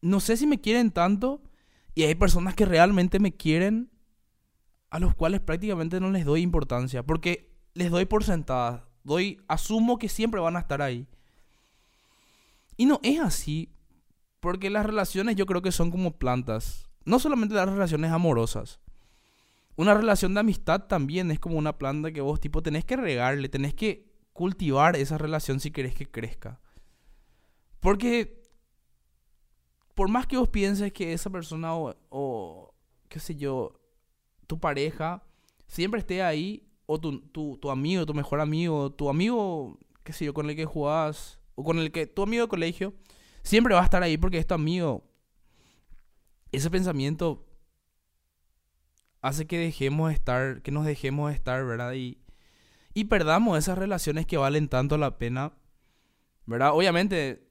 no 0.02 0.20
sé 0.20 0.36
si 0.36 0.46
me 0.46 0.60
quieren 0.60 0.92
tanto, 0.92 1.42
y 1.96 2.04
hay 2.04 2.16
personas 2.16 2.54
que 2.54 2.66
realmente 2.66 3.20
me 3.20 3.34
quieren, 3.34 3.92
a 4.90 5.00
los 5.00 5.16
cuales 5.16 5.40
prácticamente 5.40 6.02
no 6.02 6.12
les 6.12 6.26
doy 6.26 6.42
importancia, 6.42 7.02
porque 7.02 7.49
les 7.74 7.90
doy 7.92 8.06
por 8.06 8.24
sentadas, 8.24 8.84
doy, 9.04 9.42
asumo 9.48 9.98
que 9.98 10.10
siempre 10.10 10.40
van 10.40 10.56
a 10.56 10.60
estar 10.60 10.82
ahí. 10.82 11.08
Y 12.78 12.86
no 12.86 13.00
es 13.04 13.20
así, 13.20 13.74
porque 14.40 14.70
las 14.70 14.86
relaciones 14.86 15.36
yo 15.36 15.46
creo 15.46 15.62
que 15.62 15.72
son 15.72 15.92
como 15.92 16.18
plantas, 16.18 16.90
no 17.06 17.20
solamente 17.20 17.56
las 17.56 17.70
relaciones 17.70 18.12
amorosas, 18.12 18.80
una 19.76 19.94
relación 19.94 20.34
de 20.34 20.42
amistad 20.42 20.88
también 20.88 21.32
es 21.32 21.40
como 21.40 21.58
una 21.58 21.78
planta 21.78 22.12
que 22.12 22.22
vos 22.22 22.40
tipo 22.40 22.62
tenés 22.62 22.84
que 22.86 22.98
regarle, 22.98 23.48
tenés 23.48 23.74
que 23.74 24.12
cultivar 24.34 24.96
esa 24.96 25.18
relación 25.18 25.60
si 25.60 25.72
querés 25.72 25.96
que 25.96 26.10
crezca. 26.10 26.60
Porque 27.80 28.44
por 29.96 30.10
más 30.10 30.28
que 30.28 30.38
vos 30.38 30.50
pienses 30.50 30.94
que 30.94 31.14
esa 31.14 31.30
persona 31.30 31.76
o, 31.76 31.96
o 32.10 32.74
qué 33.08 33.20
sé 33.20 33.36
yo, 33.36 33.80
tu 34.48 34.60
pareja 34.60 35.24
siempre 35.68 36.00
esté 36.00 36.24
ahí, 36.24 36.69
o 36.92 37.00
tu, 37.00 37.20
tu, 37.20 37.56
tu 37.62 37.70
amigo, 37.70 38.04
tu 38.08 38.16
mejor 38.16 38.42
amigo, 38.42 38.92
tu 38.92 39.12
amigo, 39.12 39.78
qué 40.04 40.12
sé 40.12 40.26
yo, 40.26 40.34
con 40.34 40.50
el 40.50 40.56
que 40.56 40.66
jugás, 40.66 41.40
o 41.54 41.64
con 41.64 41.78
el 41.78 41.92
que 41.92 42.08
tu 42.08 42.24
amigo 42.24 42.42
de 42.42 42.50
colegio, 42.50 42.96
siempre 43.44 43.76
va 43.76 43.82
a 43.82 43.84
estar 43.84 44.02
ahí 44.02 44.18
porque 44.18 44.40
es 44.40 44.48
tu 44.48 44.56
amigo. 44.56 45.04
Ese 46.52 46.72
pensamiento 46.72 47.46
hace 49.22 49.46
que 49.46 49.60
dejemos 49.60 50.08
de 50.08 50.16
estar, 50.16 50.64
que 50.64 50.72
nos 50.72 50.84
dejemos 50.84 51.30
de 51.30 51.36
estar, 51.36 51.64
¿verdad? 51.64 51.94
Y, 51.94 52.18
y 52.96 53.04
perdamos 53.04 53.60
esas 53.60 53.78
relaciones 53.78 54.26
que 54.26 54.38
valen 54.38 54.68
tanto 54.68 54.98
la 54.98 55.20
pena, 55.20 55.54
¿verdad? 56.48 56.72
Obviamente, 56.74 57.48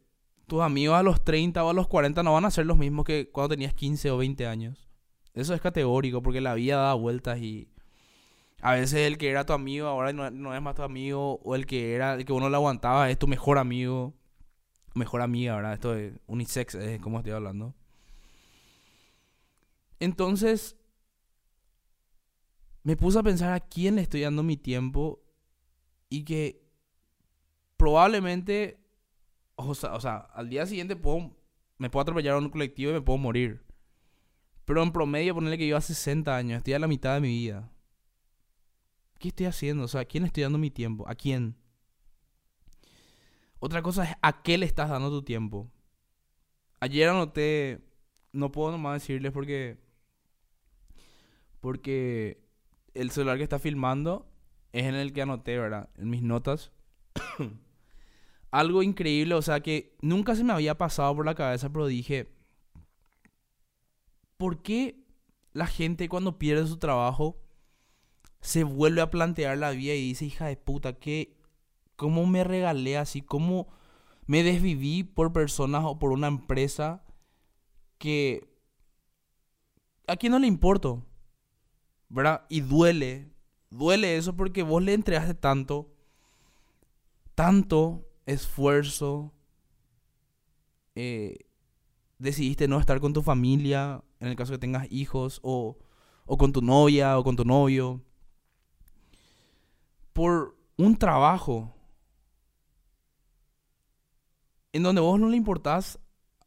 tus 0.49 0.63
amigos 0.63 0.97
a 0.97 1.05
los 1.05 1.25
30 1.25 1.63
o 1.65 1.71
a 1.71 1.75
los 1.75 1.87
40 1.87 2.25
no 2.25 2.33
van 2.33 2.45
a 2.45 2.51
ser 2.51 2.67
los 2.67 2.77
mismos 2.77 3.05
que 3.05 3.31
cuando 3.31 3.51
tenías 3.51 3.73
15 3.73 4.11
o 4.11 4.17
20 4.17 4.49
años. 4.49 4.89
Eso 5.33 5.55
es 5.55 5.61
categórico 5.61 6.23
porque 6.23 6.41
la 6.41 6.55
vida 6.55 6.79
da 6.79 6.95
vueltas 6.95 7.39
y 7.39 7.71
a 8.61 8.75
veces 8.75 9.07
el 9.07 9.19
que 9.19 9.31
era 9.31 9.47
tu 9.47 9.53
amigo 9.53 9.87
ahora 9.87 10.13
no, 10.13 10.55
es 10.55 10.63
más 10.63 10.75
tu 10.75 10.83
amigo 10.83 11.41
o 11.45 11.55
el 11.55 11.67
que 11.67 11.95
era 11.95 12.15
el 12.15 12.25
que 12.25 12.33
uno 12.33 12.51
le 12.51 12.57
aguantaba 12.57 13.09
es 13.11 13.19
tu 13.19 13.29
mejor 13.29 13.59
amigo, 13.59 14.15
mejor 14.95 15.23
amiga, 15.23 15.57
¿verdad? 15.57 15.75
Esto 15.75 15.95
es 15.95 16.13
unisex, 16.27 16.75
es 16.75 17.01
como 17.01 17.19
estoy 17.19 17.33
hablando. 17.33 17.75
Entonces, 20.01 20.77
me 22.83 22.97
puse 22.97 23.19
a 23.19 23.23
pensar 23.23 23.53
a 23.53 23.61
quién 23.61 23.97
le 23.97 24.03
estoy 24.03 24.23
dando 24.23 24.43
mi 24.43 24.57
tiempo 24.57 25.21
y 26.09 26.25
que 26.25 26.69
probablemente, 27.77 28.81
o 29.57 29.75
sea, 29.75 30.17
al 30.17 30.49
día 30.49 30.67
siguiente 30.67 30.97
puedo, 30.97 31.37
me 31.79 31.91
puedo 31.91 32.03
atropellar 32.03 32.35
a 32.35 32.39
un 32.39 32.51
colectivo 32.51 32.91
y 32.91 32.95
me 32.95 33.03
puedo 33.03 33.19
morir. 33.19 33.65
Pero 34.65 34.83
en 34.83 34.93
promedio, 34.93 35.35
ponerle 35.35 35.59
que 35.59 35.67
yo 35.67 35.77
a 35.77 35.81
60 35.81 36.37
años, 36.37 36.59
estoy 36.59 36.75
a 36.75 36.79
la 36.79 36.89
mitad 36.89 37.15
de 37.15 37.21
mi 37.21 37.29
vida. 37.29 37.71
¿Qué 39.19 39.29
estoy 39.29 39.47
haciendo? 39.47 39.85
O 39.85 39.89
sea, 39.89 40.03
¿a 40.03 40.05
quién 40.05 40.25
estoy 40.25 40.45
dando 40.45 40.59
mi 40.59 40.71
tiempo? 40.71 41.09
¿A 41.09 41.15
quién? 41.15 41.57
Otra 43.59 43.83
cosa 43.83 44.05
es 44.05 44.17
a 44.23 44.43
qué 44.43 44.57
le 44.59 44.67
estás 44.67 44.89
dando 44.89 45.11
tu 45.11 45.23
tiempo. 45.23 45.71
Ayer 46.81 47.09
anoté, 47.09 47.81
no 48.33 48.53
puedo 48.53 48.71
nomás 48.71 49.03
decirles 49.03 49.33
porque 49.33 49.79
porque 51.61 52.41
el 52.95 53.11
celular 53.11 53.37
que 53.37 53.43
está 53.43 53.59
filmando 53.59 54.31
es 54.73 54.85
en 54.85 54.95
el 54.95 55.13
que 55.13 55.23
anoté, 55.23 55.59
¿verdad? 55.59 55.91
En 55.97 56.09
mis 56.09 56.23
notas. 56.23 56.71
Algo 58.51 58.83
increíble, 58.83 59.35
o 59.35 59.43
sea 59.43 59.61
que 59.61 59.97
nunca 60.01 60.37
se 60.37 60.45
me 60.45 60.53
había 60.53 60.79
pasado 60.79 61.15
por 61.17 61.27
la 61.27 61.35
cabeza, 61.35 61.71
pero 61.71 61.87
dije, 61.87 62.33
¿por 64.37 64.63
qué 64.63 65.05
la 65.53 65.67
gente 65.67 66.09
cuando 66.09 66.39
pierde 66.39 66.67
su 66.67 66.79
trabajo 66.79 67.43
se 68.41 68.65
vuelve 68.65 69.01
a 69.01 69.11
plantear 69.11 69.59
la 69.59 69.71
vida 69.71 69.95
y 69.95 70.09
dice, 70.09 70.27
hija 70.27 70.47
de 70.47 70.57
puta, 70.57 70.95
¿qué, 70.95 71.37
¿cómo 71.97 72.27
me 72.27 72.45
regalé 72.45 72.97
así? 72.97 73.23
¿Cómo 73.23 73.69
me 74.27 74.43
desviví 74.43 75.05
por 75.05 75.33
personas 75.33 75.83
o 75.85 75.99
por 75.99 76.13
una 76.13 76.29
empresa 76.29 77.05
que... 77.99 78.49
¿A 80.07 80.17
quién 80.17 80.33
no 80.33 80.39
le 80.39 80.47
importo? 80.47 81.05
¿Verdad? 82.09 82.47
Y 82.49 82.61
duele. 82.61 83.31
Duele 83.71 84.17
eso 84.17 84.35
porque 84.37 84.63
vos 84.63 84.83
le 84.83 84.95
entregaste 84.95 85.35
tanto, 85.35 85.93
tanto 87.35 88.09
esfuerzo. 88.25 89.35
Eh, 90.95 91.39
decidiste 92.19 92.69
no 92.69 92.81
estar 92.81 93.01
con 93.01 93.13
tu 93.13 93.23
familia, 93.23 94.03
en 94.21 94.29
el 94.29 94.37
caso 94.37 94.53
que 94.53 94.59
tengas 94.59 94.91
hijos, 94.91 95.41
o, 95.43 95.77
o 96.25 96.39
con 96.39 96.53
tu 96.53 96.63
novia 96.63 97.19
o 97.19 97.25
con 97.25 97.37
tu 97.37 97.45
novio, 97.45 98.03
por 100.19 100.57
un 100.77 100.97
trabajo 100.97 101.73
en 104.73 104.83
donde 104.83 105.01
vos 105.01 105.21
no 105.21 105.29
le 105.29 105.37
importás 105.37 106.01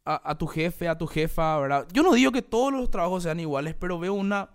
a, 0.04 0.36
tu 0.36 0.46
jefe, 0.46 0.88
a 0.88 0.98
tu 0.98 1.06
jefa, 1.06 1.56
¿verdad? 1.56 1.88
Yo 1.90 2.02
no 2.02 2.12
digo 2.12 2.32
que 2.32 2.42
todos 2.42 2.70
los 2.70 2.90
trabajos 2.90 3.22
sean 3.22 3.40
iguales, 3.40 3.74
pero 3.74 3.98
veo 3.98 4.12
una 4.12 4.50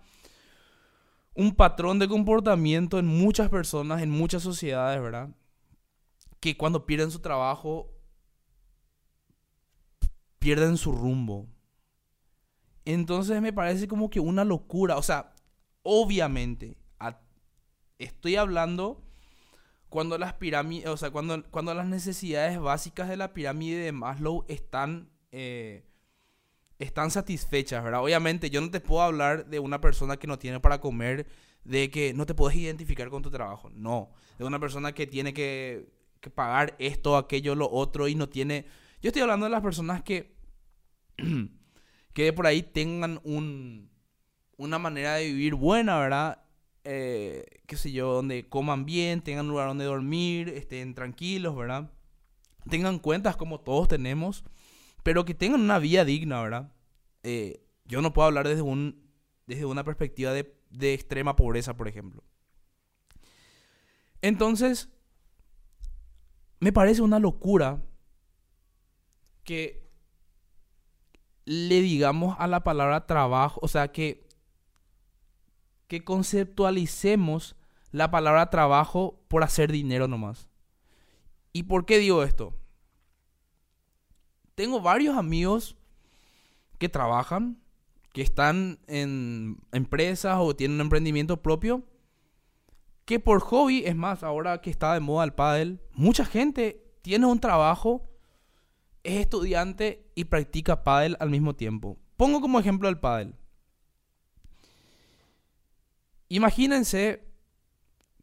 un 1.34 1.52
patrón 1.52 1.98
de 1.98 2.06
comportamiento 2.06 3.00
en 3.00 3.06
muchas 3.06 3.48
personas, 3.48 4.02
en 4.02 4.10
muchas 4.10 4.44
sociedades, 4.44 5.02
¿verdad? 5.02 5.30
Que 6.38 6.56
cuando 6.56 6.86
pierden 6.86 7.10
su 7.10 7.18
trabajo, 7.18 7.90
pierden 10.38 10.76
su 10.76 10.92
rumbo. 10.92 11.48
Entonces 12.84 13.42
me 13.42 13.52
parece 13.52 13.88
como 13.88 14.10
que 14.10 14.20
una 14.20 14.44
locura. 14.44 14.96
O 14.96 15.02
sea, 15.02 15.34
obviamente, 15.82 16.76
estoy 17.98 18.36
hablando 18.36 19.07
cuando 19.88 20.18
las 20.18 20.34
pirámides, 20.34 20.88
o 20.88 20.96
sea, 20.96 21.10
cuando, 21.10 21.42
cuando 21.50 21.74
las 21.74 21.86
necesidades 21.86 22.58
básicas 22.58 23.08
de 23.08 23.16
la 23.16 23.32
pirámide 23.32 23.78
de 23.78 23.92
Maslow 23.92 24.44
están 24.48 25.10
eh, 25.32 25.84
están 26.78 27.10
satisfechas, 27.10 27.82
¿verdad? 27.82 28.02
Obviamente 28.02 28.50
yo 28.50 28.60
no 28.60 28.70
te 28.70 28.80
puedo 28.80 29.02
hablar 29.02 29.46
de 29.46 29.58
una 29.58 29.80
persona 29.80 30.16
que 30.16 30.26
no 30.26 30.38
tiene 30.38 30.60
para 30.60 30.80
comer, 30.80 31.26
de 31.64 31.90
que 31.90 32.14
no 32.14 32.24
te 32.24 32.34
puedes 32.34 32.56
identificar 32.56 33.10
con 33.10 33.22
tu 33.22 33.30
trabajo, 33.30 33.70
no. 33.70 34.10
De 34.38 34.44
una 34.44 34.60
persona 34.60 34.92
que 34.92 35.06
tiene 35.06 35.34
que, 35.34 35.92
que 36.20 36.30
pagar 36.30 36.76
esto, 36.78 37.16
aquello, 37.16 37.54
lo 37.54 37.68
otro 37.70 38.08
y 38.08 38.14
no 38.14 38.28
tiene... 38.28 38.66
Yo 39.02 39.08
estoy 39.08 39.22
hablando 39.22 39.46
de 39.46 39.50
las 39.50 39.62
personas 39.62 40.02
que, 40.02 40.36
que 42.12 42.32
por 42.32 42.46
ahí 42.46 42.62
tengan 42.62 43.20
un, 43.24 43.90
una 44.56 44.78
manera 44.78 45.14
de 45.14 45.26
vivir 45.26 45.54
buena, 45.56 45.98
¿verdad? 45.98 46.44
Eh, 46.90 47.44
qué 47.66 47.76
sé 47.76 47.92
yo, 47.92 48.14
donde 48.14 48.48
coman 48.48 48.86
bien, 48.86 49.20
tengan 49.20 49.44
un 49.44 49.50
lugar 49.50 49.68
donde 49.68 49.84
dormir, 49.84 50.48
estén 50.48 50.94
tranquilos, 50.94 51.54
¿verdad? 51.54 51.90
Tengan 52.70 52.98
cuentas 52.98 53.36
como 53.36 53.60
todos 53.60 53.88
tenemos 53.88 54.44
pero 55.08 55.24
que 55.24 55.34
tengan 55.34 55.62
una 55.62 55.78
vida 55.78 56.04
digna, 56.04 56.42
¿verdad? 56.42 56.70
Eh, 57.22 57.64
yo 57.86 58.02
no 58.02 58.12
puedo 58.12 58.26
hablar 58.26 58.46
desde, 58.46 58.60
un, 58.60 59.10
desde 59.46 59.64
una 59.64 59.82
perspectiva 59.82 60.32
de, 60.32 60.54
de 60.68 60.92
extrema 60.92 61.34
pobreza, 61.34 61.74
por 61.78 61.88
ejemplo. 61.88 62.22
Entonces, 64.20 64.90
me 66.60 66.74
parece 66.74 67.00
una 67.00 67.18
locura 67.18 67.82
que 69.44 69.88
le 71.46 71.80
digamos 71.80 72.36
a 72.38 72.46
la 72.46 72.62
palabra 72.62 73.06
trabajo, 73.06 73.60
o 73.62 73.68
sea, 73.68 73.90
que, 73.90 74.27
que 75.88 76.04
conceptualicemos 76.04 77.56
la 77.90 78.10
palabra 78.10 78.50
trabajo 78.50 79.20
por 79.28 79.42
hacer 79.42 79.72
dinero 79.72 80.06
nomás. 80.06 80.48
¿Y 81.52 81.64
por 81.64 81.86
qué 81.86 81.98
digo 81.98 82.22
esto? 82.22 82.54
tengo 84.58 84.80
varios 84.80 85.16
amigos 85.16 85.76
que 86.78 86.88
trabajan, 86.88 87.62
que 88.12 88.22
están 88.22 88.80
en 88.88 89.58
empresas 89.70 90.36
o 90.40 90.56
tienen 90.56 90.78
un 90.78 90.80
emprendimiento 90.80 91.40
propio, 91.42 91.84
que 93.04 93.20
por 93.20 93.38
hobby, 93.38 93.84
es 93.86 93.94
más, 93.94 94.24
ahora 94.24 94.60
que 94.60 94.70
está 94.70 94.94
de 94.94 95.00
moda 95.00 95.24
el 95.24 95.32
pádel, 95.32 95.80
mucha 95.92 96.24
gente 96.24 96.84
tiene 97.02 97.26
un 97.26 97.38
trabajo, 97.38 98.02
es 99.04 99.20
estudiante 99.20 100.10
y 100.16 100.24
practica 100.24 100.82
pádel 100.82 101.16
al 101.20 101.30
mismo 101.30 101.54
tiempo. 101.54 101.96
Pongo 102.16 102.40
como 102.40 102.58
ejemplo 102.58 102.88
el 102.88 102.98
pádel. 102.98 103.36
Imagínense 106.28 107.24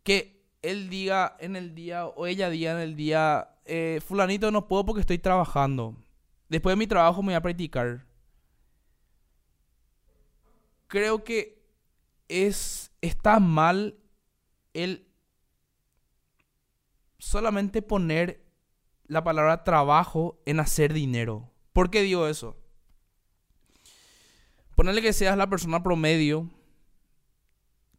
que 0.03 0.43
él 0.61 0.89
diga 0.89 1.35
en 1.39 1.55
el 1.55 1.75
día 1.75 2.05
o 2.05 2.27
ella 2.27 2.49
diga 2.49 2.71
en 2.71 2.79
el 2.79 2.95
día, 2.95 3.49
eh, 3.65 3.99
fulanito 4.05 4.51
no 4.51 4.67
puedo 4.67 4.85
porque 4.85 5.01
estoy 5.01 5.19
trabajando. 5.19 5.95
Después 6.49 6.73
de 6.73 6.77
mi 6.77 6.87
trabajo 6.87 7.21
me 7.21 7.27
voy 7.27 7.35
a 7.35 7.41
practicar. 7.41 8.05
Creo 10.87 11.23
que 11.23 11.63
es 12.27 12.91
está 13.01 13.39
mal 13.39 13.97
el 14.73 15.07
solamente 17.17 17.81
poner 17.81 18.45
la 19.07 19.23
palabra 19.23 19.63
trabajo 19.63 20.41
en 20.45 20.59
hacer 20.59 20.93
dinero. 20.93 21.51
¿Por 21.73 21.89
qué 21.89 22.01
digo 22.01 22.27
eso? 22.27 22.57
Ponerle 24.75 25.01
que 25.01 25.13
seas 25.13 25.37
la 25.37 25.49
persona 25.49 25.81
promedio 25.81 26.49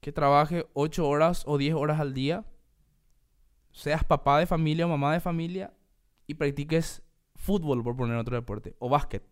que 0.06 0.12
trabaje 0.12 0.68
8 0.74 1.04
horas 1.04 1.42
o 1.48 1.58
10 1.58 1.74
horas 1.74 1.98
al 1.98 2.14
día, 2.14 2.44
seas 3.72 4.04
papá 4.04 4.38
de 4.38 4.46
familia 4.46 4.86
o 4.86 4.88
mamá 4.88 5.12
de 5.12 5.18
familia 5.18 5.74
y 6.28 6.34
practiques 6.34 7.02
fútbol, 7.34 7.82
por 7.82 7.96
poner 7.96 8.16
otro 8.16 8.36
deporte, 8.36 8.76
o 8.78 8.88
básquet. 8.88 9.28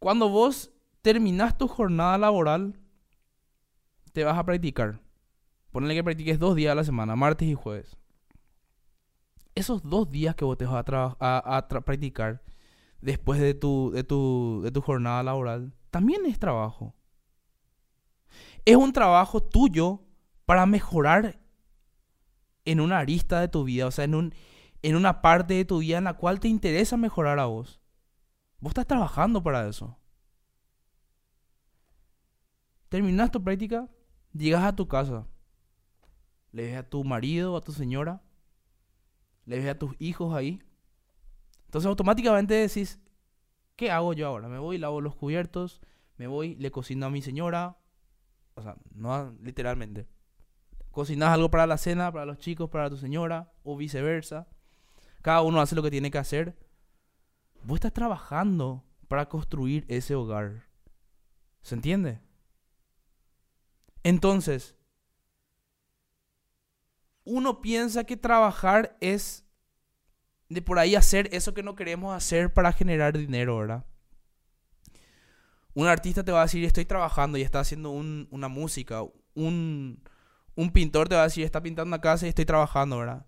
Cuando 0.00 0.28
vos 0.28 0.72
terminás 1.00 1.56
tu 1.56 1.68
jornada 1.68 2.18
laboral, 2.18 2.76
te 4.12 4.24
vas 4.24 4.36
a 4.36 4.44
practicar. 4.44 5.00
Ponle 5.70 5.94
que 5.94 6.02
practiques 6.02 6.40
dos 6.40 6.56
días 6.56 6.72
a 6.72 6.74
la 6.74 6.82
semana, 6.82 7.14
martes 7.14 7.46
y 7.46 7.54
jueves. 7.54 7.96
Esos 9.54 9.84
dos 9.84 10.10
días 10.10 10.34
que 10.34 10.44
vos 10.44 10.58
te 10.58 10.66
vas 10.66 10.84
a, 11.20 11.56
a, 11.56 11.68
practicar 11.68 12.42
después 13.00 13.38
de 13.38 13.54
tu, 13.54 13.92
de, 13.92 14.02
tu, 14.02 14.60
de 14.64 14.72
tu 14.72 14.80
jornada 14.80 15.22
laboral, 15.22 15.72
también 15.92 16.26
es 16.26 16.40
trabajo. 16.40 16.96
Es 18.64 18.76
un 18.76 18.92
trabajo 18.92 19.42
tuyo 19.42 20.02
para 20.46 20.66
mejorar 20.66 21.40
en 22.64 22.80
una 22.80 22.98
arista 22.98 23.40
de 23.40 23.48
tu 23.48 23.64
vida, 23.64 23.86
o 23.86 23.90
sea, 23.90 24.04
en 24.04 24.14
un, 24.14 24.34
en 24.82 24.96
una 24.96 25.20
parte 25.20 25.54
de 25.54 25.64
tu 25.64 25.78
vida 25.78 25.98
en 25.98 26.04
la 26.04 26.14
cual 26.14 26.40
te 26.40 26.48
interesa 26.48 26.96
mejorar 26.96 27.38
a 27.38 27.46
vos. 27.46 27.80
Vos 28.60 28.70
estás 28.70 28.86
trabajando 28.86 29.42
para 29.42 29.68
eso. 29.68 29.98
Terminas 32.88 33.30
tu 33.30 33.42
práctica, 33.42 33.88
llegas 34.32 34.62
a 34.62 34.74
tu 34.74 34.88
casa, 34.88 35.26
le 36.52 36.66
ves 36.66 36.76
a 36.76 36.88
tu 36.88 37.04
marido, 37.04 37.56
a 37.56 37.60
tu 37.60 37.72
señora, 37.72 38.22
le 39.44 39.58
ves 39.58 39.68
a 39.68 39.78
tus 39.78 39.94
hijos 39.98 40.34
ahí. 40.34 40.62
Entonces 41.66 41.88
automáticamente 41.88 42.54
decís, 42.54 43.00
¿qué 43.76 43.90
hago 43.90 44.12
yo 44.12 44.28
ahora? 44.28 44.48
Me 44.48 44.58
voy, 44.58 44.78
lavo 44.78 45.00
los 45.00 45.16
cubiertos, 45.16 45.80
me 46.16 46.26
voy, 46.26 46.54
le 46.54 46.70
cocino 46.70 47.06
a 47.06 47.10
mi 47.10 47.20
señora. 47.20 47.78
O 48.54 48.62
sea, 48.62 48.76
no 48.94 49.36
literalmente. 49.42 50.06
Cocinas 50.90 51.30
algo 51.30 51.50
para 51.50 51.66
la 51.66 51.76
cena, 51.76 52.12
para 52.12 52.26
los 52.26 52.38
chicos, 52.38 52.70
para 52.70 52.88
tu 52.88 52.96
señora, 52.96 53.52
o 53.62 53.76
viceversa. 53.76 54.46
Cada 55.22 55.42
uno 55.42 55.60
hace 55.60 55.74
lo 55.74 55.82
que 55.82 55.90
tiene 55.90 56.10
que 56.10 56.18
hacer. 56.18 56.56
Vos 57.64 57.76
estás 57.76 57.92
trabajando 57.92 58.84
para 59.08 59.28
construir 59.28 59.84
ese 59.88 60.14
hogar. 60.14 60.64
¿Se 61.62 61.74
entiende? 61.74 62.20
Entonces, 64.02 64.76
uno 67.24 67.62
piensa 67.62 68.04
que 68.04 68.16
trabajar 68.16 68.96
es 69.00 69.44
de 70.48 70.62
por 70.62 70.78
ahí 70.78 70.94
hacer 70.94 71.28
eso 71.32 71.54
que 71.54 71.62
no 71.62 71.74
queremos 71.74 72.14
hacer 72.14 72.52
para 72.52 72.72
generar 72.72 73.16
dinero, 73.16 73.56
¿verdad? 73.56 73.84
Un 75.74 75.86
artista 75.86 76.24
te 76.24 76.32
va 76.32 76.40
a 76.40 76.44
decir, 76.44 76.64
estoy 76.64 76.84
trabajando 76.84 77.36
y 77.36 77.42
está 77.42 77.60
haciendo 77.60 77.90
una 77.90 78.48
música. 78.48 79.02
Un, 79.34 80.02
un 80.54 80.70
pintor 80.70 81.08
te 81.08 81.16
va 81.16 81.22
a 81.22 81.24
decir, 81.24 81.44
está 81.44 81.62
pintando 81.62 81.88
una 81.88 82.00
casa 82.00 82.26
y 82.26 82.28
estoy 82.28 82.44
trabajando, 82.44 82.98
¿verdad? 82.98 83.26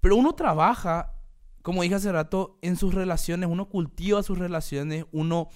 Pero 0.00 0.16
uno 0.16 0.34
trabaja, 0.34 1.14
como 1.62 1.82
dije 1.82 1.96
hace 1.96 2.12
rato, 2.12 2.58
en 2.62 2.76
sus 2.76 2.94
relaciones, 2.94 3.48
uno 3.50 3.68
cultiva 3.68 4.22
sus 4.22 4.38
relaciones, 4.38 5.04
uno 5.10 5.48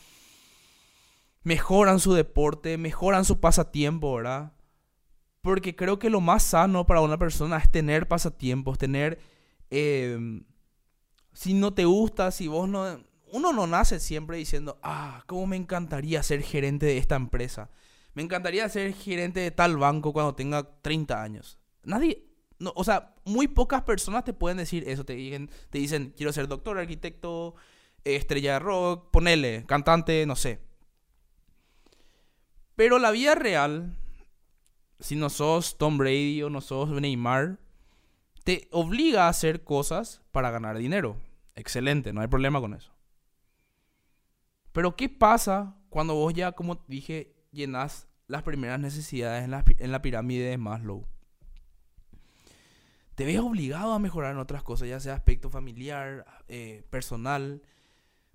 mejora 1.45 1.99
su 1.99 2.15
deporte, 2.15 2.79
mejoran 2.79 3.25
su 3.25 3.41
pasatiempo, 3.41 4.15
¿verdad? 4.15 4.53
Porque 5.41 5.75
creo 5.75 5.99
que 5.99 6.11
lo 6.11 6.21
más 6.21 6.43
sano 6.43 6.87
para 6.87 7.01
una 7.01 7.19
persona 7.19 7.59
es 7.59 7.71
tener 7.71 8.09
pasatiempos, 8.09 8.79
tener... 8.79 9.21
Em, 9.71 10.45
si 11.33 11.55
no 11.55 11.73
te 11.73 11.85
gusta, 11.85 12.31
si 12.31 12.49
vos 12.49 12.69
no... 12.69 13.01
Uno 13.33 13.51
no 13.55 13.67
nace 13.67 13.99
siempre 13.99 14.37
diciendo, 14.37 14.79
ah, 14.83 15.25
cómo 15.27 15.47
me 15.47 15.57
encantaría 15.57 16.23
ser 16.23 16.43
gerente 16.43 16.85
de 16.85 16.99
esta 16.99 17.17
empresa. 17.17 17.71
Me 18.13 18.23
encantaría 18.23 18.69
ser 18.69 18.93
gerente 18.93 19.41
de 19.41 19.51
tal 19.51 19.79
banco 19.79 20.13
cuando 20.13 20.35
tenga 20.35 20.69
30 20.83 21.23
años. 21.23 21.59
Nadie, 21.83 22.27
no, 22.59 22.75
o 22.77 22.85
sea, 22.85 23.15
muy 23.25 23.49
pocas 23.49 23.83
personas 23.85 24.25
te 24.25 24.35
pueden 24.35 24.59
decir 24.59 24.87
eso. 24.87 25.07
Te 25.07 25.15
dicen, 25.15 25.51
te 25.71 25.79
dicen 25.79 26.13
quiero 26.15 26.31
ser 26.31 26.47
doctor, 26.47 26.79
arquitecto, 26.79 27.55
estrella 28.05 28.53
de 28.53 28.59
rock, 28.59 29.11
ponele, 29.11 29.65
cantante, 29.67 30.27
no 30.27 30.37
sé. 30.37 30.61
Pero 32.77 32.99
la 32.99 33.13
vida 33.13 33.35
real, 33.35 33.97
si 35.01 35.17
no 35.17 35.31
sos 35.31 35.79
Tom 35.79 35.97
Brady 35.97 36.43
o 36.43 36.51
no 36.51 36.61
sos 36.61 36.91
Neymar, 36.91 37.59
te 38.45 38.69
obliga 38.73 39.25
a 39.25 39.31
hacer 39.31 39.65
cosas 39.65 40.21
para 40.33 40.51
ganar 40.51 40.77
dinero. 40.77 41.17
Excelente, 41.55 42.13
no 42.13 42.21
hay 42.21 42.29
problema 42.29 42.61
con 42.61 42.75
eso. 42.75 42.92
Pero 44.73 44.97
¿qué 44.97 45.09
pasa 45.09 45.77
cuando 45.91 46.15
vos 46.15 46.33
ya, 46.35 46.53
como 46.53 46.77
dije, 46.89 47.35
llenas 47.51 48.09
las 48.27 48.43
primeras 48.43 48.81
necesidades 48.81 49.45
en 49.45 49.51
la, 49.51 49.65
en 49.79 49.93
la 49.93 50.03
pirámide 50.03 50.49
de 50.49 50.59
Maslow? 50.59 51.07
Te 53.15 53.27
ves 53.27 53.39
obligado 53.41 53.93
a 53.93 53.99
mejorar 53.99 54.33
en 54.33 54.39
otras 54.39 54.63
cosas, 54.63 54.89
ya 54.89 54.99
sea 54.99 55.15
aspecto 55.15 55.51
familiar, 55.51 56.25
eh, 56.49 56.87
personal. 56.89 57.63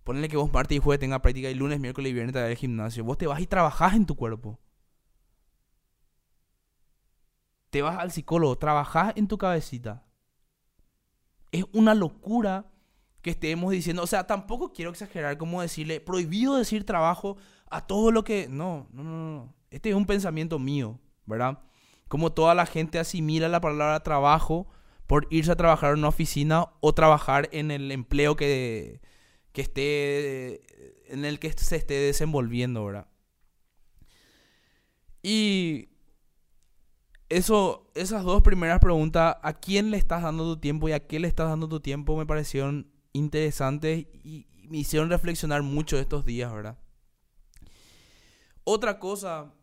Ponle 0.03 0.29
que 0.29 0.37
vos 0.37 0.53
martes 0.53 0.77
y 0.77 0.79
jueves 0.79 0.99
tengas 0.99 1.21
práctica 1.21 1.49
y 1.49 1.55
lunes, 1.55 1.79
miércoles 1.79 2.11
y 2.11 2.13
viernes 2.13 2.33
te 2.33 2.39
vas 2.39 2.49
al 2.49 2.55
gimnasio. 2.55 3.03
Vos 3.03 3.17
te 3.17 3.25
vas 3.25 3.41
y 3.41 3.47
trabajás 3.47 3.95
en 3.95 4.05
tu 4.05 4.15
cuerpo. 4.15 4.59
Te 7.71 7.81
vas 7.81 7.97
al 7.97 8.11
psicólogo, 8.11 8.57
trabajás 8.57 9.13
en 9.17 9.27
tu 9.27 9.37
cabecita. 9.37 10.05
Es 11.51 11.65
una 11.73 11.95
locura 11.95 12.71
que 13.27 13.31
estemos 13.31 13.73
diciendo, 13.73 14.03
o 14.03 14.07
sea, 14.07 14.25
tampoco 14.25 14.71
quiero 14.71 14.89
exagerar 14.89 15.37
como 15.37 15.61
decirle, 15.61 15.99
prohibido 15.99 16.55
decir 16.55 16.85
trabajo 16.85 17.35
a 17.69 17.85
todo 17.85 18.09
lo 18.13 18.23
que... 18.23 18.47
No, 18.49 18.87
no, 18.93 19.03
no, 19.03 19.33
no. 19.33 19.53
Este 19.69 19.89
es 19.89 19.95
un 19.95 20.05
pensamiento 20.05 20.59
mío, 20.59 20.97
¿verdad? 21.25 21.59
Como 22.07 22.31
toda 22.31 22.55
la 22.55 22.65
gente 22.65 22.99
asimila 22.99 23.49
la 23.49 23.59
palabra 23.59 23.99
trabajo 24.01 24.69
por 25.07 25.27
irse 25.29 25.51
a 25.51 25.57
trabajar 25.57 25.91
en 25.91 25.99
una 25.99 26.07
oficina 26.07 26.69
o 26.79 26.93
trabajar 26.93 27.49
en 27.51 27.69
el 27.69 27.91
empleo 27.91 28.37
que, 28.37 29.01
que 29.51 29.61
esté, 29.61 31.11
en 31.13 31.25
el 31.25 31.39
que 31.39 31.51
se 31.51 31.75
esté 31.75 31.95
desenvolviendo, 31.95 32.85
¿verdad? 32.85 33.07
Y 35.21 35.89
eso, 37.27 37.91
esas 37.93 38.23
dos 38.23 38.41
primeras 38.41 38.79
preguntas, 38.79 39.35
¿a 39.41 39.51
quién 39.51 39.91
le 39.91 39.97
estás 39.97 40.23
dando 40.23 40.45
tu 40.45 40.61
tiempo 40.61 40.87
y 40.87 40.93
a 40.93 41.05
qué 41.05 41.19
le 41.19 41.27
estás 41.27 41.49
dando 41.49 41.67
tu 41.67 41.81
tiempo? 41.81 42.15
Me 42.15 42.25
parecieron 42.25 42.89
interesantes 43.17 44.07
y, 44.23 44.47
me 44.67 44.79
hicieron 44.79 45.09
reflexionar 45.09 45.63
mucho 45.63 45.97
estos 45.97 46.25
días, 46.25 46.51
¿verdad? 46.51 46.77
Otra 48.65 48.99
cosa, 48.99 49.53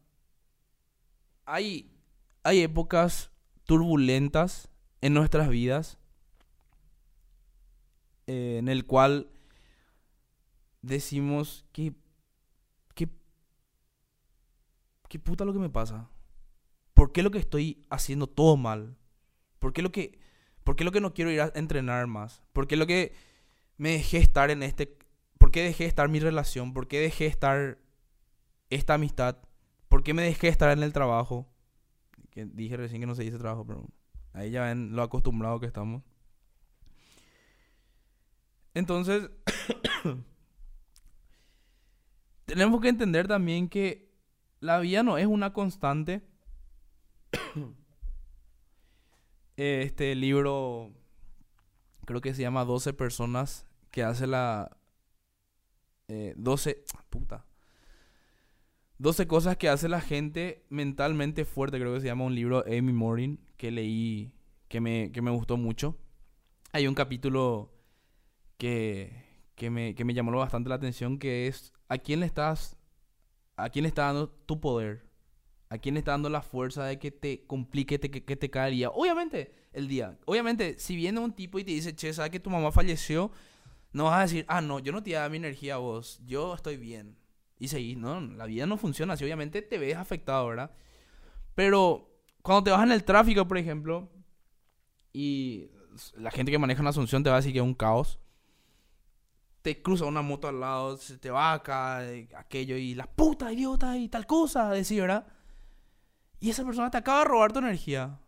hay, 1.45 1.95
hay 2.43 2.63
épocas 2.63 3.31
turbulentas 3.65 4.71
en 5.03 5.13
nuestras 5.13 5.51
vidas 5.51 5.99
eh, 8.27 8.57
en 8.59 8.69
el 8.69 8.87
cual 8.87 9.31
decimos 10.81 11.67
que, 11.73 11.93
que, 12.95 13.11
qué 15.09 15.19
puta 15.19 15.45
lo 15.45 15.53
que 15.53 15.59
me 15.59 15.69
pasa. 15.69 16.09
¿Por 16.95 17.13
qué 17.13 17.23
lo 17.23 17.31
que 17.31 17.39
estoy 17.39 17.85
haciendo 17.91 18.27
todo 18.27 18.57
mal? 18.57 18.97
¿Por 19.59 19.73
qué 19.73 19.83
lo 19.83 19.93
que, 19.93 20.19
por 20.63 20.77
qué 20.77 20.85
lo 20.85 20.93
que 20.93 21.01
no 21.01 21.13
quiero 21.13 21.31
ir 21.31 21.43
a 21.43 21.53
entrenar 21.55 22.07
más? 22.07 22.43
¿Por 22.53 22.67
qué 22.67 22.77
lo 22.77 22.87
que 22.87 23.15
me 23.77 23.91
dejé 23.91 24.19
estar 24.19 24.51
en 24.51 24.63
este... 24.63 24.99
¿Por 25.39 25.51
qué 25.51 25.63
dejé 25.63 25.87
estar 25.87 26.09
mi 26.09 26.21
relación? 26.21 26.73
¿Por 26.73 26.89
qué 26.89 27.01
dejé 27.01 27.27
estar 27.27 27.79
esta 28.71 28.95
amistad? 28.95 29.39
¿Por 29.89 30.03
qué 30.03 30.15
me 30.15 30.23
dejé 30.23 30.49
estar 30.49 30.71
en 30.71 30.83
el 30.83 30.93
trabajo? 30.93 31.49
Dije 32.35 32.77
recién 32.77 33.01
que 33.01 33.07
no 33.07 33.15
se 33.15 33.23
dice 33.23 33.39
trabajo, 33.39 33.67
pero 33.67 33.87
ahí 34.33 34.51
ya 34.51 34.65
ven 34.65 34.97
lo 34.97 35.03
acostumbrado 35.03 35.61
que 35.61 35.67
estamos. 35.67 36.03
Entonces, 38.75 39.31
tenemos 42.45 42.81
que 42.81 42.89
entender 42.89 43.29
también 43.29 43.69
que 43.69 44.13
la 44.61 44.79
vida 44.81 45.03
no 45.03 45.19
es 45.19 45.27
una 45.27 45.53
constante. 45.53 46.27
este 49.57 50.15
libro 50.15 50.93
creo 52.05 52.21
que 52.21 52.35
se 52.35 52.43
llama 52.43 52.65
12 52.65 52.93
personas 52.93 53.67
que 53.91 54.03
hace 54.03 54.27
la... 54.27 54.77
Eh, 56.09 56.35
12... 56.37 56.85
Puta. 57.11 57.45
12 58.99 59.27
cosas 59.27 59.57
que 59.57 59.69
hace 59.69 59.89
la 59.89 60.01
gente 60.01 60.65
mentalmente 60.69 61.45
fuerte, 61.45 61.79
creo 61.79 61.95
que 61.95 62.01
se 62.01 62.07
llama 62.07 62.25
un 62.25 62.35
libro 62.35 62.65
Amy 62.67 62.93
Morin, 62.93 63.41
que 63.57 63.71
leí, 63.71 64.35
que 64.69 64.81
me, 64.81 65.11
que 65.13 65.21
me 65.21 65.31
gustó 65.31 65.57
mucho. 65.57 65.97
Hay 66.73 66.87
un 66.87 66.95
capítulo 66.95 67.73
que, 68.57 69.25
que, 69.57 69.71
me, 69.71 69.95
que 69.95 70.05
me 70.05 70.15
llamó 70.15 70.37
bastante 70.39 70.69
la 70.69 70.77
atención, 70.77 71.19
que 71.19 71.49
es 71.49 71.73
a 71.89 71.99
quién 71.99 72.21
le 72.21 72.27
estás, 72.27 72.77
a 73.57 73.69
quién 73.69 73.83
le 73.83 73.89
está 73.89 74.05
dando 74.05 74.31
tu 74.31 74.61
poder, 74.61 75.09
a 75.69 75.79
quién 75.79 75.95
le 75.95 75.99
está 76.01 76.13
dando 76.13 76.31
la 76.31 76.43
fuerza 76.43 76.85
de 76.85 76.99
que 76.99 77.11
te 77.11 77.47
complique, 77.47 77.99
que, 77.99 78.25
que 78.25 78.37
te 78.37 78.51
caería. 78.51 78.91
Obviamente, 78.91 79.53
el 79.75 79.89
día. 79.89 80.17
Obviamente, 80.25 80.79
si 80.79 80.97
viene 80.97 81.21
un 81.21 81.33
tipo 81.33 81.59
y 81.59 81.65
te 81.65 81.73
dice, 81.73 81.95
che, 81.95 82.13
¿sabes 82.13 82.31
que 82.31 82.41
tu 82.41 82.51
mamá 82.51 82.73
falleció? 82.73 83.31
No 83.93 84.05
vas 84.05 84.19
a 84.19 84.23
decir, 84.23 84.45
ah, 84.49 84.61
no, 84.61 84.79
yo 84.79 84.93
no 84.93 85.03
te 85.03 85.11
voy 85.11 85.17
a 85.17 85.21
dar 85.21 85.31
mi 85.31 85.37
energía 85.37 85.75
a 85.75 85.79
vos, 85.79 86.21
yo 86.25 86.55
estoy 86.55 86.77
bien. 86.77 87.17
Y 87.59 87.69
seguís, 87.69 87.97
no, 87.97 88.21
la 88.21 88.47
vida 88.47 88.67
no 88.67 88.77
funciona 88.77 89.15
así. 89.15 89.25
Obviamente 89.25 89.63
te 89.63 89.79
ves 89.79 89.97
afectado, 89.97 90.49
¿verdad? 90.49 90.71
Pero 91.55 92.11
cuando 92.43 92.65
te 92.65 92.71
vas 92.71 92.83
en 92.83 92.93
el 92.93 93.05
tráfico, 93.05 93.47
por 93.47 93.59
ejemplo, 93.59 94.11
y 95.13 95.71
la 96.17 96.31
gente 96.31 96.51
que 96.51 96.59
maneja 96.59 96.83
en 96.83 96.89
Asunción 96.89 97.23
te 97.23 97.31
va 97.31 97.37
a 97.37 97.39
decir 97.39 97.53
que 97.53 97.61
es 97.61 97.65
un 97.65 97.75
caos. 97.75 98.19
Te 99.63 99.81
cruza 99.81 100.05
una 100.05 100.21
moto 100.23 100.49
al 100.49 100.61
lado, 100.61 100.97
se 100.99 101.17
te 101.17 101.31
va 101.31 101.53
acá, 101.53 102.05
eh, 102.05 102.29
aquello, 102.37 102.77
y 102.77 102.95
la 102.95 103.07
puta 103.07 103.51
idiota 103.53 103.97
y 103.97 104.09
tal 104.09 104.27
cosa, 104.27 104.71
decir, 104.71 105.01
¿verdad? 105.01 105.27
Y 106.41 106.51
esa 106.51 106.65
persona 106.65 106.91
te 106.91 106.99
acaba 106.99 107.21
de 107.21 107.25
robar 107.27 107.53
tu 107.53 107.61
energía. 107.61 108.19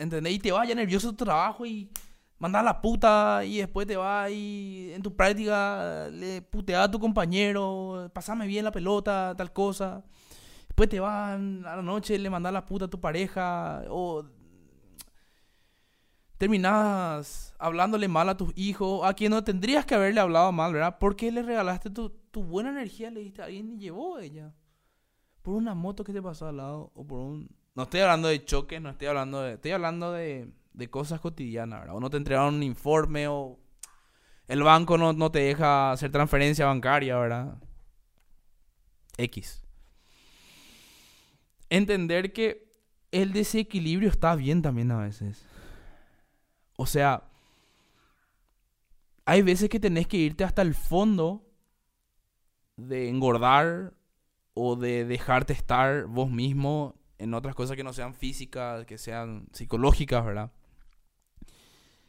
¿Entendés? 0.00 0.32
Y 0.32 0.38
te 0.38 0.50
vaya 0.50 0.74
nervioso 0.74 1.10
tu 1.10 1.24
trabajo 1.24 1.66
y 1.66 1.90
mandas 2.38 2.64
la 2.64 2.80
puta 2.80 3.44
y 3.44 3.58
después 3.58 3.86
te 3.86 3.96
vas 3.96 4.30
y 4.30 4.90
en 4.94 5.02
tu 5.02 5.14
práctica 5.14 6.08
le 6.10 6.40
puteas 6.40 6.86
a 6.86 6.90
tu 6.90 6.98
compañero, 6.98 8.10
pasame 8.14 8.46
bien 8.46 8.64
la 8.64 8.72
pelota, 8.72 9.34
tal 9.36 9.52
cosa. 9.52 10.02
Después 10.68 10.88
te 10.88 11.00
vas 11.00 11.34
a 11.34 11.38
la 11.38 11.82
noche 11.82 12.18
le 12.18 12.30
mandas 12.30 12.52
la 12.52 12.64
puta 12.64 12.86
a 12.86 12.88
tu 12.88 12.98
pareja 12.98 13.82
o 13.90 14.24
terminas 16.38 17.54
hablándole 17.58 18.08
mal 18.08 18.30
a 18.30 18.36
tus 18.38 18.52
hijos, 18.56 19.02
a 19.04 19.12
quien 19.12 19.32
no 19.32 19.44
tendrías 19.44 19.84
que 19.84 19.94
haberle 19.94 20.20
hablado 20.20 20.50
mal, 20.50 20.72
¿verdad? 20.72 20.98
¿Por 20.98 21.14
qué 21.14 21.30
le 21.30 21.42
regalaste 21.42 21.90
tu, 21.90 22.08
tu 22.30 22.42
buena 22.42 22.70
energía, 22.70 23.10
le 23.10 23.20
diste 23.20 23.42
a 23.42 23.46
alguien 23.46 23.74
y 23.74 23.78
llevó 23.78 24.18
ella. 24.18 24.54
Por 25.42 25.54
una 25.54 25.74
moto 25.74 26.04
que 26.04 26.14
te 26.14 26.22
pasó 26.22 26.48
al 26.48 26.56
lado 26.56 26.90
o 26.94 27.06
por 27.06 27.18
un 27.20 27.59
no 27.74 27.84
estoy 27.84 28.00
hablando 28.00 28.28
de 28.28 28.44
choques, 28.44 28.80
no 28.80 28.90
estoy 28.90 29.08
hablando 29.08 29.42
de... 29.42 29.54
Estoy 29.54 29.70
hablando 29.72 30.12
de, 30.12 30.52
de 30.72 30.90
cosas 30.90 31.20
cotidianas, 31.20 31.80
¿verdad? 31.80 31.96
O 31.96 32.00
no 32.00 32.10
te 32.10 32.16
entregaron 32.16 32.54
un 32.54 32.62
informe 32.62 33.28
o... 33.28 33.58
El 34.48 34.62
banco 34.64 34.98
no, 34.98 35.12
no 35.12 35.30
te 35.30 35.38
deja 35.38 35.92
hacer 35.92 36.10
transferencia 36.10 36.66
bancaria, 36.66 37.16
¿verdad? 37.16 37.56
X. 39.16 39.62
Entender 41.68 42.32
que 42.32 42.68
el 43.12 43.32
desequilibrio 43.32 44.08
está 44.08 44.34
bien 44.34 44.60
también 44.62 44.90
a 44.90 44.98
veces. 44.98 45.46
O 46.76 46.86
sea, 46.86 47.22
hay 49.24 49.42
veces 49.42 49.68
que 49.68 49.78
tenés 49.78 50.08
que 50.08 50.16
irte 50.16 50.42
hasta 50.42 50.62
el 50.62 50.74
fondo 50.74 51.46
de 52.76 53.08
engordar 53.08 53.94
o 54.54 54.74
de 54.74 55.04
dejarte 55.04 55.52
estar 55.52 56.06
vos 56.06 56.30
mismo 56.30 56.99
en 57.20 57.34
otras 57.34 57.54
cosas 57.54 57.76
que 57.76 57.84
no 57.84 57.92
sean 57.92 58.14
físicas, 58.14 58.86
que 58.86 58.96
sean 58.96 59.46
psicológicas, 59.52 60.24
¿verdad? 60.24 60.50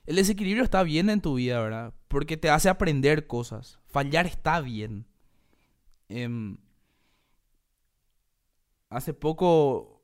El 0.06 0.16
desequilibrio 0.16 0.64
está 0.64 0.84
bien 0.84 1.10
en 1.10 1.22
tu 1.22 1.36
vida, 1.36 1.60
¿verdad? 1.60 1.94
Porque 2.08 2.38
te 2.38 2.50
hace 2.50 2.70
aprender 2.70 3.28
cosas. 3.28 3.80
Fallar 3.88 4.26
está 4.26 4.62
bien. 4.62 5.06
Em, 6.08 6.58
hace 8.90 9.14
poco 9.14 10.02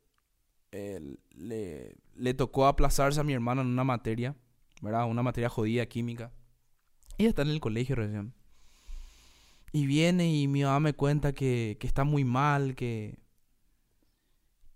eh, 0.74 1.16
le, 1.36 2.34
tocó 2.34 2.68
aplazarse 2.68 3.20
a 3.22 3.24
mi 3.24 3.34
hermano 3.34 3.62
en 3.62 3.68
una 3.68 3.84
materia 3.86 4.36
¿verdad? 4.82 5.10
Una 5.10 5.24
materia 5.24 5.50
jodida, 5.50 5.86
química. 5.86 6.32
Y 7.18 7.26
está 7.26 7.44
en 7.44 7.50
el 7.50 7.62
colegio 7.62 7.96
recién. 7.96 8.34
Y 9.72 9.86
viene 9.88 10.32
y 10.36 10.48
mi 10.48 10.64
mamá 10.64 10.80
me 10.82 10.94
cuenta 10.94 11.34
que, 11.34 11.78
que 11.80 11.88
está 11.88 12.04
muy 12.04 12.26
mal, 12.26 12.76
que... 12.76 13.18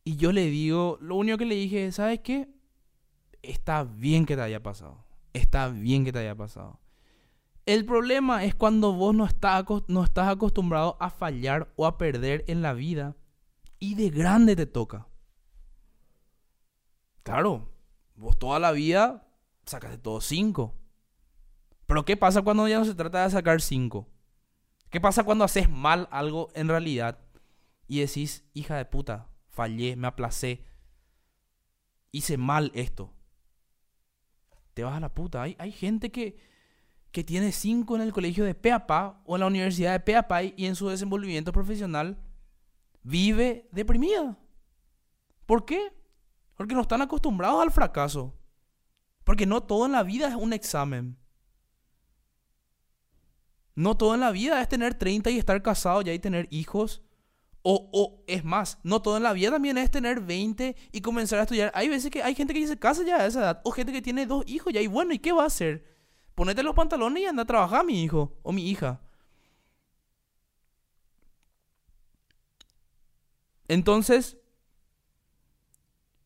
Y 0.04 0.16
yo 0.16 0.32
le 0.32 0.48
digo, 0.48 0.98
lo 1.02 1.16
único 1.16 1.38
que 1.38 1.46
le 1.46 1.56
dije, 1.56 1.92
¿sabes 1.92 2.20
qué? 2.22 2.50
Está 3.42 3.84
bien 3.84 4.26
que 4.26 4.36
te 4.36 4.42
haya 4.42 4.62
pasado. 4.62 5.06
Está 5.34 5.70
bien 5.70 6.04
que 6.04 6.12
te 6.12 6.20
haya 6.20 6.36
pasado. 6.36 6.80
El 7.66 7.86
problema 7.86 8.44
es 8.44 8.56
cuando 8.56 8.94
vos 8.94 9.14
no 9.14 9.26
estás, 9.26 9.64
no 9.88 10.04
estás 10.04 10.28
acostumbrado 10.30 10.98
a 11.00 11.10
fallar 11.10 11.72
o 11.76 11.86
a 11.86 11.98
perder 11.98 12.44
en 12.48 12.62
la 12.62 12.74
vida 12.74 13.16
y 13.80 13.96
de 13.96 14.10
grande 14.10 14.56
te 14.56 14.66
toca. 14.66 15.08
Claro, 17.24 17.72
vos 18.16 18.38
toda 18.38 18.60
la 18.60 18.72
vida 18.72 19.28
sacaste 19.66 20.00
todos 20.00 20.26
cinco. 20.26 20.76
Pero 21.86 22.04
¿qué 22.04 22.18
pasa 22.18 22.42
cuando 22.42 22.68
ya 22.68 22.80
no 22.80 22.86
se 22.86 22.96
trata 22.96 23.24
de 23.24 23.30
sacar 23.30 23.62
cinco? 23.62 24.08
¿Qué 24.90 25.00
pasa 25.00 25.24
cuando 25.24 25.46
haces 25.46 25.70
mal 25.70 26.08
algo 26.12 26.50
en 26.56 26.68
realidad 26.68 27.20
y 27.88 28.00
decís, 28.00 28.44
hija 28.54 28.76
de 28.76 28.86
puta, 28.86 29.31
fallé, 29.52 29.96
me 29.96 30.08
aplacé, 30.08 30.64
hice 32.12 32.38
mal 32.38 32.72
esto? 32.74 33.14
Te 34.74 34.84
vas 34.84 34.96
a 34.96 35.00
la 35.00 35.14
puta. 35.14 35.44
Hay, 35.44 35.56
hay 35.60 35.72
gente 35.72 36.12
que, 36.12 36.38
que 37.12 37.24
tiene 37.24 37.52
cinco 37.52 37.96
en 37.96 38.02
el 38.02 38.14
colegio 38.14 38.46
de 38.46 38.56
Peapa 38.56 39.22
o 39.26 39.36
en 39.36 39.42
la 39.42 39.48
universidad 39.48 39.92
de 39.92 40.00
Peapa 40.00 40.44
y 40.44 40.66
en 40.66 40.76
su 40.76 40.88
desenvolvimiento 40.88 41.52
profesional 41.52 42.18
vive 43.04 43.68
deprimida. 43.72 44.38
¿Por 45.46 45.66
qué? 45.66 45.94
Porque 46.56 46.76
no 46.76 46.82
están 46.82 47.02
acostumbrados 47.02 47.62
al 47.62 47.72
fracaso. 47.72 48.34
Porque 49.24 49.46
no 49.46 49.64
todo 49.64 49.86
en 49.86 49.92
la 49.92 50.04
vida 50.04 50.28
es 50.28 50.36
un 50.36 50.54
examen. 50.54 51.18
No 53.76 53.98
todo 53.98 54.14
en 54.14 54.20
la 54.20 54.32
vida 54.32 54.62
es 54.62 54.70
tener 54.70 54.94
30 54.96 55.30
y 55.32 55.38
estar 55.38 55.62
casado 55.62 56.02
ya 56.02 56.14
y 56.14 56.20
tener 56.20 56.48
hijos. 56.52 57.02
O, 57.63 57.89
o, 57.93 58.24
es 58.26 58.43
más, 58.43 58.80
no 58.84 59.02
todo 59.02 59.17
en 59.17 59.24
la 59.24 59.34
vida 59.34 59.52
también 59.52 59.78
es 59.78 59.91
tener 59.91 60.19
20 60.19 60.76
y 60.91 61.02
comenzar 61.02 61.39
a 61.39 61.43
estudiar. 61.43 61.71
Hay 61.76 61.89
veces 61.89 62.10
que 62.10 62.24
hay 62.24 62.34
gente 62.34 62.54
que 62.54 62.67
se 62.67 62.80
casa 62.80 63.04
ya 63.04 63.17
a 63.17 63.28
esa 63.28 63.39
edad. 63.41 63.62
O 63.63 63.71
gente 63.71 63.91
que 63.91 64.02
tiene 64.02 64.26
dos 64.26 64.43
hijos 64.47 64.74
ya. 64.74 64.82
Y 64.82 64.88
bueno, 64.88 65.13
¿y 65.13 65.19
qué 65.19 65.32
va 65.32 65.43
a 65.43 65.47
hacer? 65.47 65.86
Ponete 66.34 66.63
los 66.63 66.76
pantalones 66.76 67.21
y 67.21 67.26
anda 67.28 67.43
a 67.43 67.45
trabajar, 67.45 67.86
mi 67.86 68.04
hijo 68.04 68.36
o 68.41 68.52
mi 68.52 68.67
hija. 68.69 69.02
Entonces, 73.67 74.38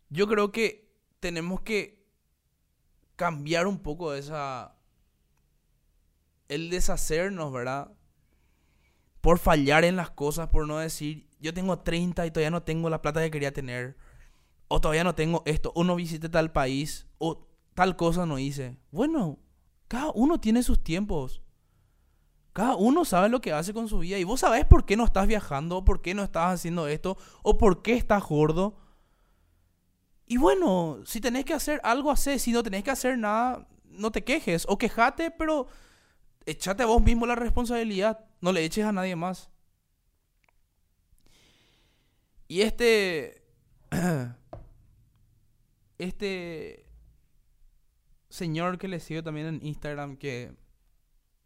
yo 0.09 0.27
creo 0.27 0.51
que 0.51 0.89
tenemos 1.19 1.61
que 1.61 2.05
cambiar 3.15 3.67
un 3.67 3.79
poco 3.79 4.13
esa... 4.13 4.75
El 6.47 6.69
deshacernos, 6.69 7.51
¿verdad? 7.51 7.91
Por 9.21 9.39
fallar 9.39 9.83
en 9.83 9.95
las 9.95 10.11
cosas, 10.11 10.49
por 10.49 10.67
no 10.67 10.77
decir, 10.77 11.24
yo 11.39 11.53
tengo 11.53 11.79
30 11.79 12.25
y 12.25 12.31
todavía 12.31 12.51
no 12.51 12.63
tengo 12.63 12.89
la 12.89 13.01
plata 13.01 13.21
que 13.21 13.31
quería 13.31 13.53
tener. 13.53 13.97
O 14.67 14.81
todavía 14.81 15.03
no 15.03 15.15
tengo 15.15 15.43
esto. 15.45 15.71
O 15.75 15.83
no 15.83 15.95
visité 15.95 16.29
tal 16.29 16.51
país. 16.51 17.07
O 17.17 17.47
tal 17.73 17.95
cosa 17.95 18.25
no 18.25 18.39
hice. 18.39 18.77
Bueno, 18.91 19.39
cada 19.87 20.11
uno 20.11 20.39
tiene 20.39 20.63
sus 20.63 20.83
tiempos. 20.83 21.41
Cada 22.53 22.75
uno 22.75 23.03
sabe 23.03 23.29
lo 23.29 23.41
que 23.41 23.51
hace 23.51 23.73
con 23.73 23.89
su 23.89 23.99
vida. 23.99 24.17
Y 24.17 24.23
vos 24.23 24.39
sabés 24.39 24.65
por 24.65 24.85
qué 24.85 24.95
no 24.95 25.03
estás 25.03 25.27
viajando, 25.27 25.77
o 25.77 25.85
por 25.85 26.01
qué 26.01 26.13
no 26.13 26.23
estás 26.23 26.53
haciendo 26.53 26.87
esto, 26.87 27.17
o 27.43 27.57
por 27.57 27.81
qué 27.81 27.93
estás 27.95 28.23
gordo. 28.23 28.77
Y 30.25 30.37
bueno, 30.37 30.99
si 31.05 31.21
tenés 31.21 31.45
que 31.45 31.53
hacer 31.53 31.81
algo, 31.83 32.11
hacé. 32.11 32.39
Si 32.39 32.51
no 32.51 32.63
tenés 32.63 32.83
que 32.83 32.91
hacer 32.91 33.17
nada, 33.17 33.67
no 33.83 34.11
te 34.11 34.23
quejes. 34.23 34.65
O 34.69 34.77
quejate, 34.77 35.31
pero 35.31 35.67
echate 36.45 36.83
a 36.83 36.87
vos 36.87 37.03
mismo 37.03 37.25
la 37.25 37.35
responsabilidad. 37.35 38.25
No 38.41 38.51
le 38.51 38.63
eches 38.63 38.85
a 38.85 38.91
nadie 38.91 39.15
más. 39.15 39.49
Y 42.55 42.61
este. 42.61 43.43
Este 45.97 46.85
señor 48.29 48.77
que 48.77 48.87
le 48.87 49.01
sigo 49.01 49.23
también 49.23 49.47
en 49.47 49.65
Instagram 49.65 50.15
que 50.15 50.53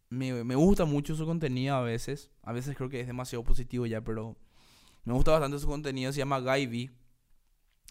me, 0.08 0.44
me, 0.44 0.54
gusta 0.54 0.84
mucho 0.84 1.16
su 1.16 1.26
contenido 1.26 1.74
a 1.74 1.82
veces. 1.82 2.30
A 2.42 2.52
veces 2.52 2.76
creo 2.76 2.88
que 2.88 3.00
es 3.00 3.08
demasiado 3.08 3.42
positivo 3.44 3.86
ya, 3.86 4.02
pero 4.02 4.36
me 5.04 5.12
gusta 5.12 5.32
bastante 5.32 5.58
su 5.58 5.66
contenido. 5.66 6.12
Se 6.12 6.18
llama 6.18 6.38
Gaiby. 6.38 6.90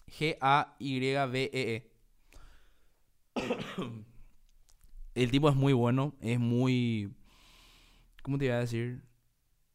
G-A-Y-B-E-E. 0.06 1.90
-E. 3.34 4.04
El 5.14 5.30
tipo 5.30 5.50
es 5.50 5.56
muy 5.56 5.74
bueno. 5.74 6.14
Es 6.22 6.38
muy... 6.38 7.14
¿Cómo 8.22 8.38
te 8.38 8.46
iba 8.46 8.54
a 8.54 8.60
decir? 8.60 9.02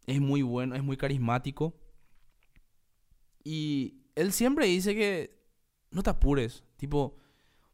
Es 0.07 0.19
muy 0.19 0.41
bueno, 0.41 0.75
es 0.75 0.83
muy 0.83 0.97
carismático. 0.97 1.75
Y 3.45 4.01
él 4.15 4.33
siempre 4.33 4.65
dice 4.65 4.93
que 4.93 5.39
no 5.91 6.03
te 6.03 6.09
apures. 6.09 6.65
Tipo, 6.75 7.15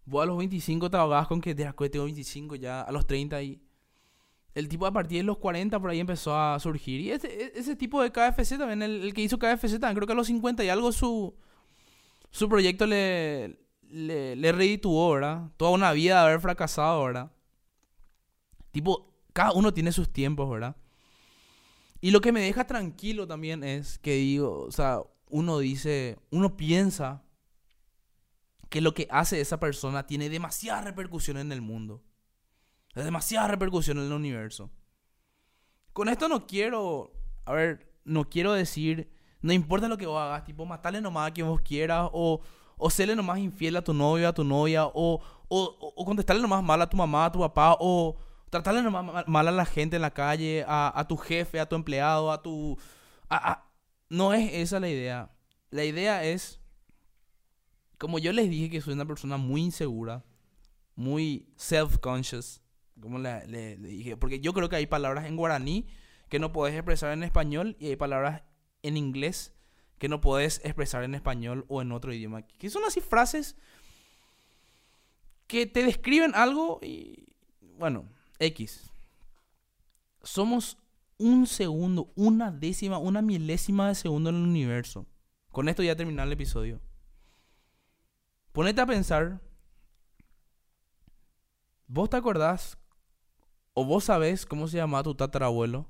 Vos 0.06 0.24
a 0.24 0.26
los 0.26 0.38
25 0.38 0.90
te 0.90 0.98
ahogabas 0.98 1.28
con 1.28 1.42
que 1.42 1.54
de 1.54 1.72
tengo 1.90 2.06
25 2.06 2.56
ya, 2.56 2.82
a 2.82 2.92
los 2.92 3.06
30 3.06 3.42
y... 3.44 3.62
El 4.54 4.68
tipo 4.68 4.86
a 4.86 4.92
partir 4.92 5.20
de 5.20 5.24
los 5.24 5.38
40 5.38 5.80
por 5.80 5.90
ahí 5.90 6.02
empezó 6.02 6.38
a 6.38 6.60
surgir. 6.60 7.00
Y 7.00 7.12
ese, 7.12 7.28
e, 7.28 7.54
ese 7.56 7.74
tipo 7.78 8.02
de 8.02 8.12
KFC 8.12 8.58
también, 8.58 8.82
el, 8.82 9.14
que 9.14 9.22
hizo 9.22 9.40
KFC 9.40 9.80
también, 9.80 9.96
creo 9.96 10.08
que 10.08 10.12
a 10.12 10.16
los 10.16 10.28
50 10.28 10.66
y 10.66 10.68
algo 10.68 10.92
su, 10.92 11.34
su 12.32 12.50
proyecto 12.50 12.86
le, 12.86 13.60
le, 13.90 14.36
le 14.36 14.52
redituó, 14.52 15.12
¿verdad? 15.12 15.52
Toda 15.56 15.72
una 15.72 15.94
vida 15.94 16.16
de 16.16 16.28
haber 16.28 16.42
fracasado, 16.42 17.02
¿verdad? 17.06 17.32
Tipo, 18.72 19.14
cada 19.32 19.54
uno 19.54 19.74
tiene 19.74 19.94
sus 19.94 20.12
tiempos, 20.12 20.50
¿verdad? 20.50 20.76
Y 22.02 22.12
lo 22.12 22.20
que 22.20 22.34
me 22.34 22.42
deja 22.42 22.68
tranquilo 22.68 23.26
también 23.28 23.64
es 23.64 24.00
que 24.00 24.16
digo, 24.16 24.64
o 24.64 24.72
sea, 24.72 25.00
uno 25.32 25.58
dice, 25.60 26.20
uno 26.30 26.56
piensa 26.58 27.24
que 28.70 28.82
lo 28.82 28.94
que 28.94 29.08
hace 29.12 29.42
esa 29.42 29.60
persona 29.60 30.08
tiene 30.08 30.30
demasiada 30.30 30.82
repercusión 30.82 31.38
en 31.38 31.52
el 31.52 31.62
mundo. 31.62 32.04
Demasiada 32.96 33.48
repercusión 33.48 33.98
en 33.98 34.06
el 34.06 34.14
universo. 34.14 34.70
Con 35.94 36.08
esto 36.08 36.30
no 36.30 36.48
quiero, 36.48 37.12
a 37.46 37.54
ver, 37.54 37.94
no 38.06 38.30
quiero 38.30 38.54
decir, 38.54 39.12
no 39.42 39.52
importa 39.52 39.88
lo 39.88 39.98
que 39.98 40.06
vos 40.06 40.22
hagas, 40.22 40.46
tipo, 40.46 40.66
matarle 40.66 41.02
nomás 41.02 41.30
a 41.30 41.34
quien 41.34 41.48
vos 41.48 41.62
quieras, 41.62 42.10
o, 42.14 42.42
o 42.78 42.90
serle 42.90 43.16
nomás 43.16 43.40
infiel 43.40 43.76
a 43.76 43.84
tu 43.84 43.94
novio, 43.94 44.28
a 44.28 44.34
tu 44.34 44.44
novia, 44.44 44.86
o, 44.86 45.22
o, 45.50 45.94
o 45.96 46.06
contestarle 46.06 46.42
nomás 46.42 46.64
mal 46.64 46.82
a 46.82 46.90
tu 46.90 46.96
mamá, 46.96 47.26
a 47.26 47.32
tu 47.32 47.40
papá, 47.40 47.76
o 47.80 48.18
tratarle 48.50 48.82
nomás 48.82 49.28
mal 49.28 49.48
a 49.48 49.52
la 49.52 49.66
gente 49.66 49.96
en 49.96 50.02
la 50.02 50.12
calle, 50.12 50.64
a, 50.68 50.98
a 50.98 51.08
tu 51.08 51.18
jefe, 51.18 51.60
a 51.60 51.68
tu 51.68 51.76
empleado, 51.76 52.32
a 52.32 52.42
tu... 52.42 52.78
no 54.12 54.34
es 54.34 54.54
esa 54.54 54.82
la 54.82 54.90
idea. 54.90 55.32
La 55.70 55.86
idea 55.86 56.26
es 56.26 56.60
como 57.98 58.20
yo 58.20 58.34
les 58.34 58.50
dije 58.50 58.70
que 58.70 58.82
soy 58.82 58.94
una 58.94 59.06
persona 59.06 59.38
muy 59.38 59.62
insegura, 59.62 60.26
muy 60.96 61.48
self-conscious, 61.56 62.62
como 63.00 63.20
le, 63.20 63.78
dije, 63.78 64.18
porque 64.18 64.42
yo 64.42 64.52
creo 64.54 64.68
que 64.68 64.76
hay 64.76 64.86
palabras 64.86 65.28
en 65.28 65.38
guaraní 65.38 65.88
que 66.28 66.40
no 66.40 66.52
puedes 66.52 66.76
expresar 66.76 67.14
en 67.14 67.24
español 67.24 67.78
y 67.80 67.88
hay 67.88 67.96
palabras 67.96 68.44
en 68.84 68.98
inglés 68.98 69.54
que 69.98 70.10
no 70.10 70.20
puedes 70.20 70.60
expresar 70.66 71.06
en 71.06 71.16
español 71.16 71.64
o 71.70 71.82
en 71.82 71.94
otro 71.94 72.12
idioma. 72.12 72.42
Que 72.42 72.70
son 72.70 72.84
así 72.84 73.00
frases 73.00 73.56
que 75.48 75.68
te 75.68 75.84
describen 75.84 76.34
algo 76.36 76.80
y, 76.82 77.30
bueno, 77.78 78.10
X. 78.40 78.92
Somos 80.22 80.81
un 81.22 81.46
segundo, 81.46 82.12
una 82.16 82.52
décima, 82.52 82.98
una 82.98 83.22
milésima 83.22 83.88
de 83.88 83.96
segundo 83.96 84.32
en 84.32 84.38
el 84.38 84.42
universo. 84.44 85.06
Con 85.52 85.70
esto 85.70 85.84
ya 85.84 85.96
terminar 85.96 86.26
el 86.26 86.34
episodio. 86.34 86.82
Ponete 88.52 88.82
a 88.82 88.86
pensar. 88.86 89.40
¿Vos 91.88 92.10
te 92.10 92.18
acordás? 92.18 92.78
¿O 93.74 93.86
vos 93.86 94.06
sabés 94.06 94.46
cómo 94.46 94.68
se 94.68 94.78
llamaba 94.78 95.04
tu 95.04 95.16
tatarabuelo? 95.16 95.90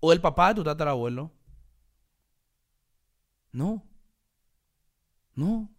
¿O 0.00 0.12
el 0.12 0.20
papá 0.20 0.48
de 0.48 0.54
tu 0.56 0.64
tatarabuelo? 0.64 1.32
No. 3.50 3.82
No. 5.34 5.70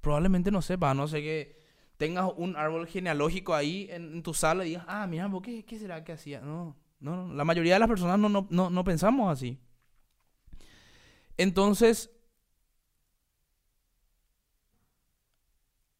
Probablemente 0.00 0.50
no 0.50 0.62
sepa, 0.62 0.94
no 0.94 1.06
sé 1.06 1.22
que 1.22 1.60
tengas 1.96 2.30
un 2.36 2.56
árbol 2.56 2.86
genealógico 2.86 3.54
ahí 3.54 3.86
en, 3.90 4.22
tu 4.22 4.34
sala 4.34 4.64
y 4.64 4.70
digas, 4.70 4.84
ah, 4.88 5.06
mira, 5.06 5.30
¿qué, 5.42 5.64
¿qué 5.64 5.78
será 5.78 6.04
que 6.04 6.12
hacía? 6.12 6.40
No, 6.40 6.76
no. 7.00 7.32
La 7.32 7.44
mayoría 7.44 7.74
de 7.74 7.80
las 7.80 7.88
personas 7.88 8.18
no, 8.18 8.28
no, 8.28 8.46
no, 8.50 8.70
no 8.70 8.84
pensamos 8.84 9.30
así. 9.30 9.58
Entonces, 11.36 12.10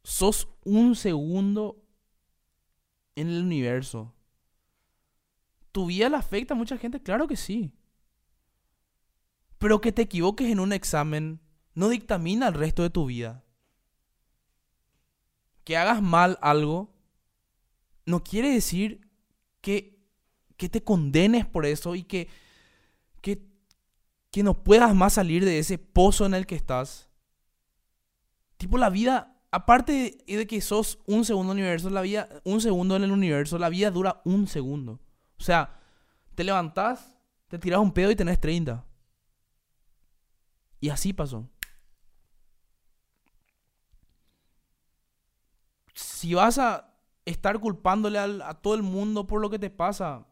sos 0.02 0.48
un 0.64 0.96
segundo 0.96 1.84
en 3.14 3.28
el 3.28 3.42
universo. 3.42 4.14
¿Tu 5.72 5.86
vida 5.86 6.08
le 6.08 6.16
afecta 6.16 6.54
a 6.54 6.56
mucha 6.56 6.78
gente? 6.78 7.02
Claro 7.02 7.26
que 7.26 7.36
sí. 7.36 7.72
Pero 9.58 9.80
que 9.80 9.92
te 9.92 10.02
equivoques 10.02 10.48
en 10.48 10.60
un 10.60 10.72
examen 10.72 11.40
no 11.74 11.88
dictamina 11.88 12.48
el 12.48 12.54
resto 12.54 12.82
de 12.82 12.90
tu 12.90 13.06
vida. 13.06 13.44
Que 15.64 15.76
hagas 15.76 16.00
mal 16.00 16.38
algo 16.40 16.96
no 18.06 18.22
quiere 18.22 18.50
decir 18.50 19.10
que, 19.60 19.95
que 20.56 20.68
te 20.68 20.82
condenes 20.82 21.46
por 21.46 21.66
eso 21.66 21.94
y 21.94 22.04
que, 22.04 22.28
que, 23.20 23.46
que 24.30 24.42
no 24.42 24.62
puedas 24.64 24.94
más 24.94 25.14
salir 25.14 25.44
de 25.44 25.58
ese 25.58 25.78
pozo 25.78 26.26
en 26.26 26.34
el 26.34 26.46
que 26.46 26.54
estás. 26.54 27.08
Tipo, 28.56 28.78
la 28.78 28.90
vida, 28.90 29.38
aparte 29.50 30.18
de 30.26 30.46
que 30.46 30.60
sos 30.60 30.98
un 31.06 31.24
segundo 31.24 31.52
universo, 31.52 31.90
la 31.90 32.00
vida, 32.00 32.28
un 32.44 32.60
segundo 32.60 32.96
en 32.96 33.04
el 33.04 33.12
universo, 33.12 33.58
la 33.58 33.68
vida 33.68 33.90
dura 33.90 34.22
un 34.24 34.46
segundo. 34.46 35.00
O 35.38 35.42
sea, 35.42 35.78
te 36.34 36.44
levantás, 36.44 37.16
te 37.48 37.58
tiras 37.58 37.80
un 37.80 37.92
pedo 37.92 38.10
y 38.10 38.16
tenés 38.16 38.40
30. 38.40 38.84
Y 40.80 40.88
así 40.88 41.12
pasó. 41.12 41.48
Si 45.94 46.34
vas 46.34 46.58
a 46.58 46.94
estar 47.24 47.58
culpándole 47.58 48.18
a 48.18 48.54
todo 48.54 48.74
el 48.74 48.82
mundo 48.82 49.26
por 49.26 49.40
lo 49.40 49.50
que 49.50 49.58
te 49.58 49.70
pasa, 49.70 50.26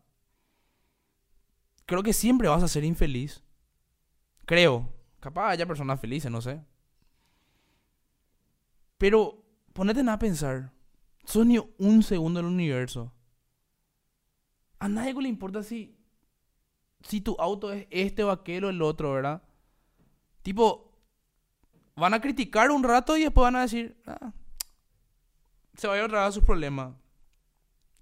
creo 1.86 2.02
que 2.02 2.12
siempre 2.12 2.48
vas 2.48 2.62
a 2.62 2.68
ser 2.68 2.84
infeliz. 2.84 3.42
Creo. 4.46 4.92
Capaz 5.20 5.50
haya 5.50 5.66
personas 5.66 6.00
felices, 6.00 6.30
no 6.30 6.40
sé. 6.40 6.60
Pero 8.98 9.42
ponete 9.72 10.08
a 10.08 10.18
pensar. 10.18 10.72
Sos 11.24 11.46
ni 11.46 11.58
un 11.78 12.02
segundo 12.02 12.40
en 12.40 12.46
el 12.46 12.52
universo. 12.52 13.12
A 14.78 14.88
nadie 14.88 15.14
le 15.14 15.28
importa 15.28 15.62
si, 15.62 15.96
si 17.02 17.20
tu 17.20 17.36
auto 17.38 17.72
es 17.72 17.86
este 17.90 18.22
o 18.22 18.30
aquel 18.30 18.64
o 18.64 18.70
el 18.70 18.82
otro, 18.82 19.12
¿verdad? 19.12 19.42
Tipo, 20.42 20.92
van 21.96 22.12
a 22.12 22.20
criticar 22.20 22.70
un 22.70 22.82
rato 22.82 23.16
y 23.16 23.22
después 23.22 23.44
van 23.44 23.56
a 23.56 23.62
decir, 23.62 23.96
ah, 24.06 24.32
se 25.74 25.88
va 25.88 25.94
a 25.94 26.04
ir 26.04 26.14
a 26.14 26.30
sus 26.32 26.44
problemas. 26.44 26.94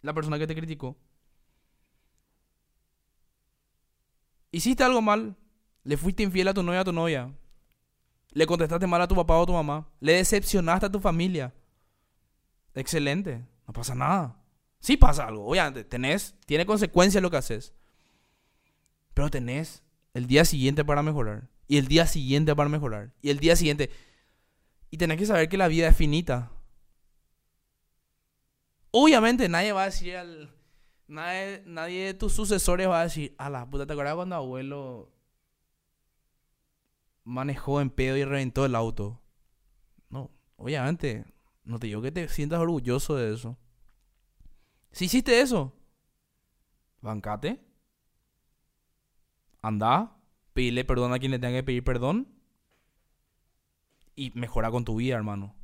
La 0.02 0.12
persona 0.12 0.38
que 0.38 0.46
te 0.48 0.56
criticó. 0.56 0.96
Hiciste 4.52 4.84
algo 4.84 5.02
mal, 5.02 5.34
le 5.82 5.96
fuiste 5.96 6.22
infiel 6.22 6.46
a 6.46 6.54
tu 6.54 6.62
novia 6.62 6.80
a 6.80 6.84
tu 6.84 6.92
novia, 6.92 7.32
le 8.32 8.46
contestaste 8.46 8.86
mal 8.86 9.02
a 9.02 9.08
tu 9.08 9.16
papá 9.16 9.36
o 9.38 9.42
a 9.42 9.46
tu 9.46 9.52
mamá, 9.52 9.88
le 9.98 10.12
decepcionaste 10.12 10.86
a 10.86 10.92
tu 10.92 11.00
familia. 11.00 11.52
Excelente, 12.74 13.44
no 13.66 13.72
pasa 13.72 13.94
nada. 13.94 14.36
Sí 14.78 14.96
pasa 14.96 15.26
algo, 15.26 15.46
obviamente, 15.46 15.84
tenés, 15.84 16.34
tiene 16.46 16.66
consecuencias 16.66 17.22
lo 17.22 17.30
que 17.30 17.38
haces. 17.38 17.72
Pero 19.14 19.30
tenés 19.30 19.82
el 20.14 20.26
día 20.26 20.44
siguiente 20.44 20.84
para 20.84 21.02
mejorar. 21.02 21.48
Y 21.66 21.78
el 21.78 21.88
día 21.88 22.06
siguiente 22.06 22.54
para 22.54 22.68
mejorar. 22.68 23.12
Y 23.22 23.30
el 23.30 23.38
día 23.38 23.56
siguiente. 23.56 23.90
Y 24.90 24.98
tenés 24.98 25.16
que 25.16 25.26
saber 25.26 25.48
que 25.48 25.56
la 25.56 25.68
vida 25.68 25.88
es 25.88 25.96
finita. 25.96 26.50
Obviamente 28.90 29.48
nadie 29.48 29.72
va 29.72 29.82
a 29.82 29.86
decir 29.86 30.16
al... 30.16 30.54
Nadie, 31.12 31.62
nadie 31.66 32.06
de 32.06 32.14
tus 32.14 32.32
sucesores 32.32 32.88
va 32.88 33.00
a 33.00 33.04
decir, 33.04 33.34
a 33.36 33.50
la 33.50 33.68
puta, 33.68 33.86
¿te 33.86 33.92
acuerdas 33.92 34.14
cuando 34.14 34.34
abuelo 34.34 35.12
manejó 37.22 37.82
en 37.82 37.90
pedo 37.90 38.16
y 38.16 38.24
reventó 38.24 38.64
el 38.64 38.74
auto? 38.74 39.20
No, 40.08 40.30
obviamente, 40.56 41.26
no 41.64 41.78
te 41.78 41.88
digo 41.88 42.00
que 42.00 42.12
te 42.12 42.26
sientas 42.28 42.60
orgulloso 42.60 43.14
de 43.16 43.34
eso. 43.34 43.58
Si 44.90 45.04
hiciste 45.04 45.42
eso, 45.42 45.74
bancate, 47.02 47.60
anda, 49.60 50.16
pídele 50.54 50.86
perdón 50.86 51.12
a 51.12 51.18
quien 51.18 51.32
le 51.32 51.38
tenga 51.38 51.58
que 51.58 51.62
pedir 51.62 51.84
perdón 51.84 52.26
y 54.16 54.30
mejora 54.30 54.70
con 54.70 54.86
tu 54.86 54.96
vida, 54.96 55.16
hermano. 55.16 55.54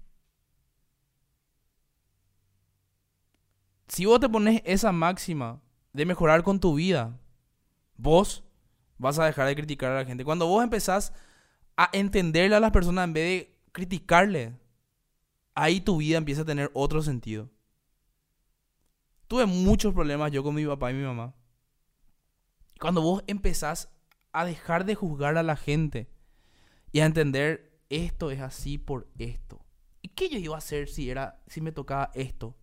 Si 3.89 4.05
vos 4.05 4.21
te 4.21 4.29
pones 4.29 4.63
esa 4.65 4.93
máxima 4.93 5.61
de 5.93 6.05
mejorar 6.05 6.43
con 6.43 6.61
tu 6.61 6.75
vida, 6.75 7.19
vos 7.97 8.45
vas 8.99 9.19
a 9.19 9.25
dejar 9.25 9.47
de 9.47 9.57
criticar 9.57 9.93
a 9.93 10.03
la 10.03 10.05
gente. 10.05 10.25
Cuando 10.25 10.47
vos 10.47 10.63
empezás 10.63 11.13
a 11.77 11.89
entenderle 11.93 12.57
a 12.57 12.61
las 12.61 12.71
personas 12.71 13.05
en 13.05 13.13
vez 13.15 13.25
de 13.25 13.57
criticarle, 13.73 14.59
ahí 15.55 15.81
tu 15.81 15.97
vida 15.97 16.19
empieza 16.19 16.43
a 16.43 16.47
tener 16.47 16.71
otro 16.75 17.03
sentido. 17.03 17.49
Tuve 19.27 19.47
muchos 19.47 19.95
problemas 19.95 20.33
yo 20.33 20.43
con 20.43 20.55
mi 20.55 20.67
papá 20.67 20.91
y 20.91 20.95
mi 20.95 21.05
mamá. 21.05 21.35
Cuando 22.81 23.03
vos 23.03 23.25
empezás 23.27 23.89
a 24.33 24.45
dejar 24.45 24.85
de 24.85 24.95
juzgar 24.95 25.37
a 25.37 25.43
la 25.43 25.57
gente 25.57 26.09
y 26.93 27.01
a 27.01 27.07
entender 27.07 27.81
esto 27.89 28.31
es 28.31 28.41
así 28.41 28.79
por 28.79 29.09
esto. 29.19 29.65
¿Y 30.03 30.09
qué 30.09 30.29
yo 30.29 30.39
iba 30.39 30.55
a 30.55 30.59
hacer 30.59 30.89
si 30.89 31.11
era 31.11 31.43
si 31.47 31.61
me 31.61 31.73
tocaba 31.73 32.11
esto? 32.15 32.55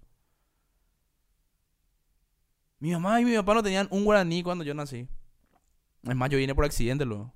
Mi 2.80 2.91
mamá 2.91 3.21
y 3.21 3.26
mi 3.26 3.36
papá 3.36 3.53
no 3.53 3.63
tenían 3.63 3.88
un 3.91 4.03
guaraní 4.03 4.43
cuando 4.43 4.63
yo 4.63 4.73
nací. 4.73 5.07
Es 6.03 6.15
más, 6.15 6.30
yo 6.30 6.38
vine 6.38 6.53
por 6.53 6.65
accidente 6.65 7.05
luego. 7.05 7.34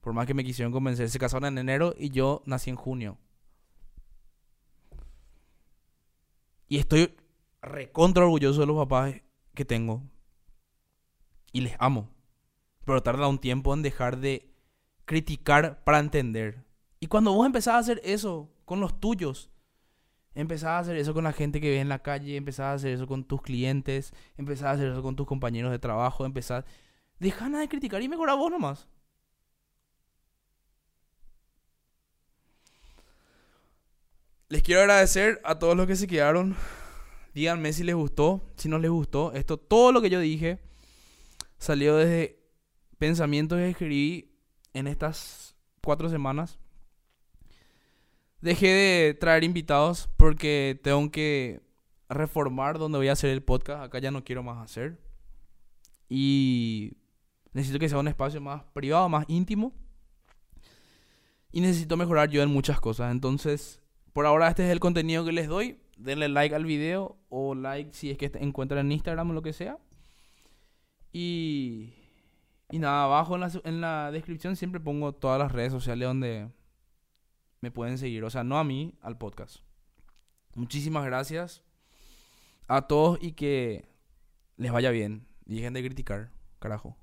Por 0.00 0.12
más 0.14 0.26
que 0.26 0.34
me 0.34 0.44
quisieron 0.44 0.72
convencer, 0.72 1.10
se 1.10 1.18
casaron 1.18 1.48
en 1.48 1.58
enero 1.58 1.94
y 1.98 2.10
yo 2.10 2.42
nací 2.46 2.70
en 2.70 2.76
junio. 2.76 3.18
Y 6.68 6.78
estoy 6.78 7.14
recontra 7.60 8.24
orgulloso 8.24 8.60
de 8.60 8.66
los 8.66 8.76
papás 8.76 9.14
que 9.54 9.64
tengo. 9.64 10.02
Y 11.52 11.60
les 11.60 11.74
amo. 11.78 12.08
Pero 12.84 13.02
tarda 13.02 13.28
un 13.28 13.38
tiempo 13.38 13.74
en 13.74 13.82
dejar 13.82 14.18
de 14.18 14.54
criticar 15.04 15.82
para 15.84 15.98
entender. 15.98 16.64
Y 17.00 17.08
cuando 17.08 17.32
vos 17.32 17.44
empezás 17.44 17.74
a 17.74 17.78
hacer 17.78 18.00
eso 18.04 18.50
con 18.64 18.80
los 18.80 19.00
tuyos, 19.00 19.50
empezás 20.34 20.68
a 20.68 20.78
hacer 20.78 20.96
eso 20.96 21.14
con 21.14 21.24
la 21.24 21.32
gente 21.32 21.60
que 21.60 21.70
ves 21.70 21.80
en 21.80 21.88
la 21.88 22.00
calle, 22.00 22.36
empezás 22.36 22.64
a 22.64 22.72
hacer 22.74 22.92
eso 22.92 23.06
con 23.06 23.24
tus 23.24 23.42
clientes, 23.42 24.12
empezás 24.36 24.66
a 24.66 24.70
hacer 24.72 24.88
eso 24.92 25.02
con 25.02 25.16
tus 25.16 25.26
compañeros 25.26 25.70
de 25.70 25.78
trabajo, 25.78 26.24
empezás... 26.24 26.64
Deja 27.18 27.48
de 27.50 27.68
criticar 27.68 28.00
y 28.02 28.08
mejora 28.08 28.34
vos 28.34 28.50
nomás. 28.50 28.88
Les 34.48 34.62
quiero 34.62 34.80
agradecer 34.80 35.40
a 35.44 35.58
todos 35.58 35.76
los 35.76 35.86
que 35.86 35.96
se 35.96 36.06
quedaron 36.06 36.56
Díganme 37.34 37.72
si 37.72 37.84
les 37.84 37.94
gustó, 37.94 38.42
si 38.56 38.68
no 38.68 38.78
les 38.78 38.90
gustó. 38.90 39.32
Esto, 39.32 39.56
todo 39.56 39.92
lo 39.92 40.02
que 40.02 40.10
yo 40.10 40.20
dije, 40.20 40.58
salió 41.58 41.96
desde 41.96 42.40
pensamientos 42.98 43.58
que 43.58 43.70
escribí 43.70 44.36
en 44.74 44.86
estas 44.86 45.56
cuatro 45.80 46.08
semanas. 46.08 46.58
Dejé 48.40 48.68
de 48.68 49.14
traer 49.14 49.44
invitados 49.44 50.08
porque 50.16 50.80
tengo 50.82 51.10
que 51.10 51.60
reformar 52.08 52.78
donde 52.78 52.98
voy 52.98 53.08
a 53.08 53.12
hacer 53.12 53.30
el 53.30 53.42
podcast. 53.42 53.82
Acá 53.82 53.98
ya 53.98 54.10
no 54.10 54.24
quiero 54.24 54.42
más 54.42 54.58
hacer. 54.58 54.98
Y 56.08 56.94
necesito 57.52 57.78
que 57.78 57.88
sea 57.88 57.98
un 57.98 58.08
espacio 58.08 58.40
más 58.40 58.64
privado, 58.72 59.08
más 59.08 59.24
íntimo. 59.28 59.74
Y 61.52 61.60
necesito 61.60 61.96
mejorar 61.96 62.30
yo 62.30 62.42
en 62.42 62.50
muchas 62.50 62.80
cosas. 62.80 63.12
Entonces, 63.12 63.80
por 64.12 64.26
ahora 64.26 64.48
este 64.48 64.64
es 64.64 64.70
el 64.70 64.80
contenido 64.80 65.24
que 65.24 65.32
les 65.32 65.48
doy 65.48 65.78
denle 66.00 66.28
like 66.28 66.54
al 66.54 66.64
video 66.64 67.18
o 67.28 67.54
like 67.54 67.92
si 67.92 68.10
es 68.10 68.18
que 68.18 68.30
encuentran 68.34 68.86
en 68.86 68.92
Instagram 68.92 69.30
o 69.30 69.34
lo 69.34 69.42
que 69.42 69.52
sea. 69.52 69.78
Y, 71.12 71.92
y 72.70 72.78
nada, 72.78 73.04
abajo 73.04 73.34
en 73.34 73.40
la, 73.40 73.50
en 73.64 73.80
la 73.80 74.10
descripción 74.10 74.56
siempre 74.56 74.80
pongo 74.80 75.12
todas 75.12 75.38
las 75.38 75.52
redes 75.52 75.72
sociales 75.72 76.08
donde 76.08 76.48
me 77.60 77.70
pueden 77.70 77.98
seguir. 77.98 78.24
O 78.24 78.30
sea, 78.30 78.44
no 78.44 78.58
a 78.58 78.64
mí, 78.64 78.94
al 79.00 79.18
podcast. 79.18 79.58
Muchísimas 80.54 81.04
gracias 81.04 81.62
a 82.68 82.86
todos 82.86 83.18
y 83.20 83.32
que 83.32 83.88
les 84.56 84.72
vaya 84.72 84.90
bien. 84.90 85.26
Dejen 85.44 85.74
de 85.74 85.82
criticar, 85.82 86.30
carajo. 86.58 86.96